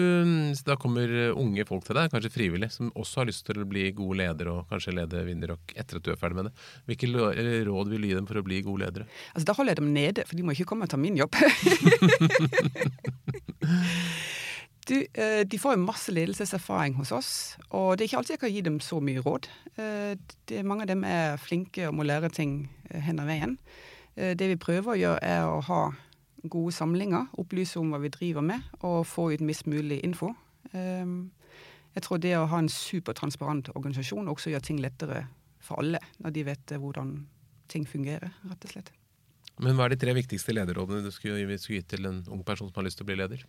da 0.65 0.79
kommer 0.81 1.13
unge 1.37 1.67
folk 1.69 1.85
til 1.85 1.99
deg, 1.99 2.09
kanskje 2.13 2.33
frivillig, 2.33 2.71
som 2.73 2.93
også 2.97 3.23
har 3.23 3.29
lyst 3.29 3.45
til 3.49 3.61
å 3.61 3.69
bli 3.69 3.91
gode 3.97 4.23
ledere 4.23 4.55
og 4.55 4.73
kanskje 4.73 4.95
lede 4.97 5.27
Vinderrock 5.27 5.75
etter 5.77 6.01
at 6.01 6.07
du 6.07 6.13
er 6.15 6.21
ferdig 6.21 6.41
med 6.41 6.49
det, 6.49 6.55
hvilke 6.89 7.13
råd 7.69 7.93
vil 7.93 8.07
du 8.07 8.09
gi 8.09 8.17
dem 8.17 8.31
for 8.31 8.41
å 8.41 8.47
bli 8.47 8.63
gode 8.65 8.87
ledere? 8.87 9.09
Altså, 9.35 9.51
Da 9.51 9.59
holder 9.59 9.75
jeg 9.75 9.83
dem 9.83 9.93
nede, 9.97 10.25
for 10.25 10.39
de 10.39 10.47
må 10.47 10.57
ikke 10.57 10.71
komme 10.73 10.89
og 10.89 10.93
ta 10.95 11.01
min 11.01 11.19
jobb. 11.21 11.37
Du, 14.89 15.07
eh, 15.13 15.45
de 15.45 15.59
får 15.61 15.75
jo 15.77 15.85
masse 15.85 16.13
ledelseserfaring 16.15 16.95
hos 16.97 17.13
oss, 17.13 17.31
og 17.77 17.97
det 17.97 18.05
er 18.07 18.09
ikke 18.09 18.21
alltid 18.23 18.35
jeg 18.35 18.41
kan 18.41 18.53
gi 18.55 18.63
dem 18.65 18.79
så 18.81 19.01
mye 19.05 19.21
råd. 19.21 19.49
Eh, 19.77 20.15
det, 20.49 20.63
mange 20.65 20.87
av 20.87 20.89
dem 20.89 21.05
er 21.05 21.37
flinke 21.37 21.91
og 21.91 21.99
må 21.99 22.07
lære 22.09 22.31
ting 22.33 22.63
eh, 22.89 23.03
hen 23.05 23.21
av 23.21 23.29
veien. 23.29 23.59
Det 24.19 24.49
vi 24.51 24.57
prøver 24.59 24.91
å 24.91 24.99
gjøre, 24.99 25.19
er 25.23 25.45
å 25.47 25.61
ha 25.63 25.83
gode 26.51 26.73
samlinger, 26.75 27.29
opplyse 27.39 27.79
om 27.79 27.93
hva 27.93 28.01
vi 28.03 28.11
driver 28.11 28.43
med, 28.43 28.65
og 28.83 29.05
få 29.07 29.29
ut 29.31 29.45
mest 29.47 29.69
mulig 29.71 30.01
info. 30.03 30.33
Jeg 30.73 32.03
tror 32.03 32.19
det 32.25 32.33
å 32.35 32.49
ha 32.51 32.59
en 32.59 32.71
supertransparent 32.73 33.71
organisasjon 33.79 34.27
også 34.33 34.51
gjør 34.51 34.65
ting 34.67 34.81
lettere 34.83 35.21
for 35.63 35.79
alle, 35.85 36.01
når 36.19 36.35
de 36.35 36.45
vet 36.51 36.75
hvordan 36.83 37.15
ting 37.71 37.87
fungerer, 37.87 38.35
rett 38.51 38.67
og 38.67 38.75
slett. 38.75 38.91
Men 39.63 39.79
hva 39.79 39.87
er 39.87 39.95
de 39.95 40.03
tre 40.03 40.19
viktigste 40.19 40.57
lederrådene 40.57 41.07
du 41.07 41.15
skulle, 41.15 41.39
gitt 41.39 41.87
til 41.95 42.11
en 42.11 42.25
ung 42.27 42.43
person 42.43 42.73
som 42.73 42.83
har 42.83 42.89
lyst 42.91 42.99
til 42.99 43.07
å 43.07 43.13
bli 43.13 43.21
leder? 43.23 43.47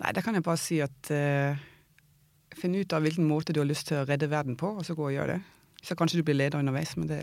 Nei, 0.00 0.12
da 0.16 0.22
kan 0.24 0.36
jeg 0.36 0.44
bare 0.46 0.60
si 0.60 0.80
at 0.80 1.12
uh, 1.12 1.60
Finn 2.56 2.74
ut 2.74 2.92
av 2.96 3.04
hvilken 3.04 3.26
måte 3.28 3.54
du 3.54 3.60
har 3.62 3.68
lyst 3.68 3.90
til 3.90 4.00
å 4.00 4.06
redde 4.08 4.30
verden 4.32 4.56
på, 4.58 4.72
og 4.80 4.86
så 4.86 4.96
gå 4.98 5.06
og 5.06 5.14
gjør 5.14 5.36
det. 5.36 5.40
Så 5.86 5.94
kanskje 5.96 6.20
du 6.20 6.26
blir 6.26 6.36
leder 6.36 6.58
underveis, 6.58 6.96
men 6.98 7.08
det, 7.08 7.20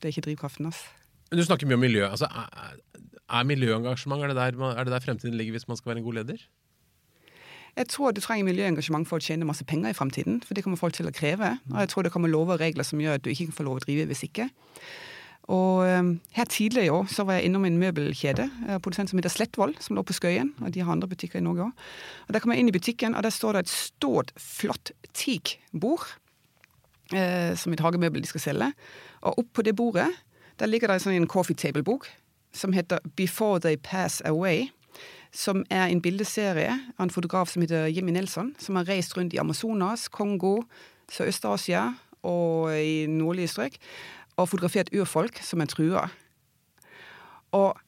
det 0.00 0.08
er 0.08 0.14
ikke 0.14 0.28
drivkraften. 0.28 0.70
hans. 0.70 0.80
Du 1.34 1.42
snakker 1.44 1.68
mye 1.68 1.78
om 1.78 1.84
miljø. 1.84 2.06
Altså, 2.08 2.26
er, 2.30 2.78
er 3.28 3.48
miljøengasjement 3.48 4.24
er 4.24 4.32
det, 4.32 4.38
der, 4.38 4.56
er 4.70 4.86
det 4.86 4.94
der 4.94 5.04
fremtiden 5.04 5.36
ligger 5.36 5.58
hvis 5.58 5.68
man 5.68 5.76
skal 5.76 5.92
være 5.92 6.02
en 6.02 6.06
god 6.06 6.18
leder? 6.22 6.46
Jeg 7.76 7.88
tror 7.90 8.14
du 8.14 8.20
trenger 8.22 8.46
miljøengasjement 8.46 9.08
for 9.10 9.18
å 9.18 9.24
tjene 9.24 9.46
masse 9.46 9.66
penger 9.66 9.90
i 9.90 9.98
fremtiden. 9.98 10.38
For 10.46 10.54
det 10.54 10.62
kommer 10.64 10.78
folk 10.78 10.94
til 10.94 11.10
å 11.10 11.14
kreve. 11.14 11.56
Og 11.72 11.80
jeg 11.82 11.90
tror 11.90 12.06
det 12.06 12.12
kommer 12.14 12.30
lover 12.30 12.54
og 12.54 12.62
regler 12.62 12.86
som 12.86 13.02
gjør 13.02 13.18
at 13.18 13.24
du 13.24 13.32
ikke 13.32 13.48
kan 13.50 13.58
få 13.58 13.66
lov 13.66 13.80
å 13.80 13.84
drive 13.84 14.06
hvis 14.10 14.26
ikke. 14.28 14.48
Og 15.52 15.84
her 16.32 16.44
tidligere 16.48 16.86
i 16.86 16.92
år 16.94 17.08
så 17.12 17.24
var 17.28 17.36
jeg 17.36 17.50
innom 17.50 17.66
en 17.68 17.76
møbelkjede, 17.76 18.46
en 18.68 18.80
produsent 18.80 19.10
som 19.10 19.18
heter 19.20 19.32
Slettvoll, 19.32 19.74
som 19.80 19.96
lå 19.96 20.02
på 20.02 20.16
Skøyen. 20.16 20.54
Og 20.64 20.72
de 20.72 20.80
har 20.80 20.92
andre 20.92 21.08
butikker 21.10 21.38
i 21.38 21.44
Norge 21.44 21.66
òg. 21.66 21.82
Der 22.32 22.40
kom 22.40 22.54
jeg 22.54 22.64
inn 22.64 22.70
i 22.70 22.76
butikken, 22.76 23.12
og 23.14 23.26
der 23.26 23.34
står 23.34 23.58
det 23.58 23.66
et 23.66 23.72
stort, 23.74 24.32
flott 24.40 24.94
teakbord. 25.12 26.06
Uh, 27.12 27.52
som 27.60 27.74
et 27.76 27.82
hagemøbel 27.84 28.22
de 28.24 28.30
skal 28.30 28.40
selge. 28.40 28.70
Og 29.20 29.42
oppå 29.44 29.62
det 29.62 29.76
bordet 29.76 30.08
der 30.58 30.70
ligger 30.70 30.88
det 30.88 31.02
sånn 31.02 31.16
en 31.18 31.28
coffee 31.28 31.58
table-bok 31.58 32.06
som 32.54 32.72
heter 32.72 33.02
Before 33.18 33.58
They 33.60 33.76
Pass 33.76 34.22
Away 34.24 34.70
som 35.34 35.64
er 35.70 35.90
en 35.90 36.02
bildeserie 36.02 36.70
av 36.94 37.08
en 37.08 37.12
fotograf 37.12 37.50
som 37.50 37.64
heter 37.64 37.88
Jimmy 37.90 38.14
Nelson, 38.14 38.52
som 38.58 38.78
har 38.78 38.86
reist 38.86 39.16
rundt 39.18 39.34
i 39.34 39.40
Amazonas, 39.42 40.06
Kongo, 40.08 40.60
Sørøst-Asia 41.10 41.88
og 42.24 42.70
i 42.78 43.04
nordlige 43.10 43.50
strøk, 43.50 43.80
og 44.36 44.48
fotografert 44.50 44.90
urfolk 44.94 45.40
som 45.42 45.62
er 45.62 45.70
trua. 45.70 46.08
Og 47.54 47.78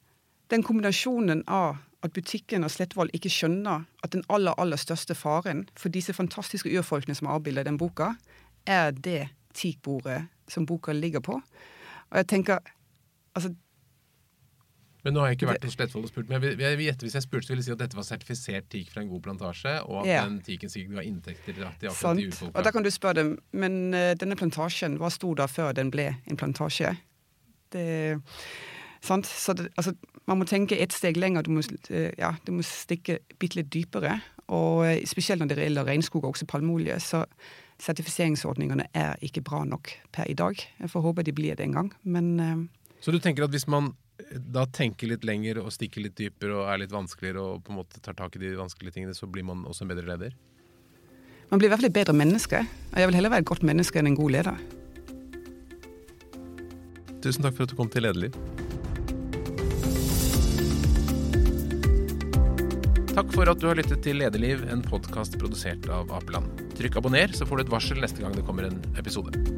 den 0.50 0.62
kombinasjonen 0.62 1.42
av 1.50 1.80
at 2.06 2.14
butikken 2.14 2.64
og 2.66 2.70
Slettvoll 2.70 3.10
ikke 3.16 3.32
skjønner 3.32 3.86
at 4.04 4.12
den 4.14 4.22
aller, 4.30 4.54
aller 4.60 4.78
største 4.78 5.16
faren 5.18 5.64
for 5.74 5.90
disse 5.92 6.14
fantastiske 6.14 6.70
urfolkene 6.78 7.16
som 7.18 7.26
er 7.26 7.38
avbildet 7.38 7.66
den 7.66 7.80
boka, 7.80 8.12
er 8.66 8.92
det 8.92 9.28
teakbordet 9.56 10.26
som 10.50 10.66
boka 10.66 10.94
ligger 10.94 11.24
på. 11.24 11.40
Og 12.10 12.20
jeg 12.20 12.28
tenker 12.30 12.60
altså 13.34 13.50
men 15.06 15.14
nå 15.14 15.22
har 15.22 15.30
jeg 15.30 15.36
ikke 15.36 15.46
vært 15.52 15.64
hos 15.68 15.74
Slettvoll 15.76 16.02
og 16.02 16.10
spurt, 16.10 16.26
men 16.26 16.42
jeg 16.42 16.56
vil 16.58 16.88
gjette 16.88 17.06
hvis 17.06 17.14
jeg 17.14 17.22
spurte, 17.22 17.46
så 17.46 17.52
ville 17.52 17.62
jeg 17.62 17.68
si 17.68 17.74
at 17.76 17.82
dette 17.84 17.94
var 17.94 18.06
sertifisert 18.08 18.64
teak 18.72 18.88
fra 18.90 19.04
en 19.04 19.10
god 19.12 19.20
plantasje, 19.22 19.74
og 19.86 20.00
at 20.00 20.08
ja. 20.10 20.22
den 20.26 20.40
teaken 20.42 20.72
sikkert 20.72 20.96
ga 20.96 21.04
inntekter 21.06 21.54
til 21.54 21.66
akkurat 21.68 22.18
de 22.18 22.24
urfolka. 22.26 22.50
Og 22.50 22.64
da 22.66 22.72
kan 22.74 22.82
du 22.82 22.88
spørre 22.90 23.20
dem, 23.20 23.28
men 23.54 23.76
uh, 23.94 24.08
denne 24.18 24.34
plantasjen, 24.40 24.96
hva 24.98 25.10
sto 25.14 25.30
da 25.38 25.46
før 25.46 25.76
den 25.78 25.92
ble 25.94 26.08
en 26.26 26.40
plantasje? 26.40 26.90
Det, 27.70 27.84
sant? 29.06 29.30
Så 29.30 29.54
det, 29.54 29.68
altså, 29.78 29.92
man 30.26 30.40
må 30.40 30.48
tenke 30.50 30.78
et 30.82 30.96
steg 30.96 31.20
lenger, 31.22 31.46
du 31.46 31.52
må, 31.54 31.62
uh, 31.62 32.08
ja, 32.18 32.32
du 32.42 32.50
må 32.56 32.66
stikke 32.66 33.20
bitte 33.38 33.60
litt 33.60 33.70
dypere. 33.76 34.16
Og 34.50 34.82
uh, 34.88 34.96
spesielt 35.06 35.44
når 35.44 35.52
det 35.52 35.68
gjelder 35.68 35.86
regnskog 35.86 36.26
og 36.26 36.34
også 36.34 36.48
palmeolje, 36.50 36.96
så 37.04 37.22
sertifiseringsordningene 37.84 38.88
er 38.90 39.22
ikke 39.22 39.44
bra 39.46 39.62
nok 39.70 39.94
per 40.18 40.26
i 40.26 40.34
dag. 40.34 40.66
Jeg 40.82 40.90
får 40.90 41.06
håpe 41.06 41.22
de 41.22 41.36
blir 41.38 41.54
det 41.54 41.68
en 41.68 41.78
gang, 41.78 41.92
men 42.02 42.66
Så 42.98 43.14
du 43.14 43.20
tenker 43.22 43.44
at 43.46 43.54
hvis 43.54 43.68
man 43.70 43.92
da 44.56 44.64
tenker 44.66 45.10
litt 45.10 45.24
lenger 45.28 45.60
og 45.62 45.72
stikker 45.74 46.06
litt 46.06 46.16
dypere 46.18 46.56
og 46.56 46.70
er 46.72 46.80
litt 46.82 46.94
vanskeligere 46.94 47.42
og 47.42 47.64
på 47.66 47.72
en 47.72 47.80
måte 47.82 48.00
tar 48.02 48.16
tak 48.16 48.36
i 48.38 48.42
de 48.42 48.54
vanskelige 48.56 48.96
tingene, 48.96 49.16
så 49.16 49.28
blir 49.28 49.44
man 49.46 49.66
også 49.68 49.84
en 49.84 49.92
bedre 49.92 50.08
leder? 50.08 50.36
Man 51.50 51.60
blir 51.60 51.68
i 51.68 51.70
hvert 51.70 51.82
fall 51.82 51.90
et 51.90 51.98
bedre 51.98 52.16
menneske. 52.16 52.62
Og 52.64 52.98
jeg 52.98 53.10
vil 53.10 53.18
heller 53.20 53.34
være 53.36 53.44
et 53.44 53.50
godt 53.52 53.66
menneske 53.66 54.00
enn 54.00 54.10
en 54.10 54.18
god 54.18 54.34
leder. 54.34 54.62
Tusen 57.22 57.46
takk 57.46 57.56
for 57.58 57.66
at 57.66 57.72
du 57.72 57.78
kom 57.78 57.90
til 57.90 58.06
Lederliv. 58.06 58.34
Takk 63.16 63.30
for 63.32 63.48
at 63.48 63.62
du 63.62 63.70
har 63.70 63.78
lyttet 63.78 64.02
til 64.04 64.20
Lederliv, 64.20 64.66
en 64.68 64.84
podkast 64.84 65.38
produsert 65.40 65.88
av 65.88 66.12
Apeland. 66.12 66.66
Trykk 66.76 67.00
abonner, 67.00 67.32
så 67.32 67.48
får 67.48 67.62
du 67.62 67.64
et 67.64 67.72
varsel 67.72 68.02
neste 68.04 68.20
gang 68.20 68.36
det 68.36 68.44
kommer 68.44 68.68
en 68.68 68.82
episode. 69.00 69.55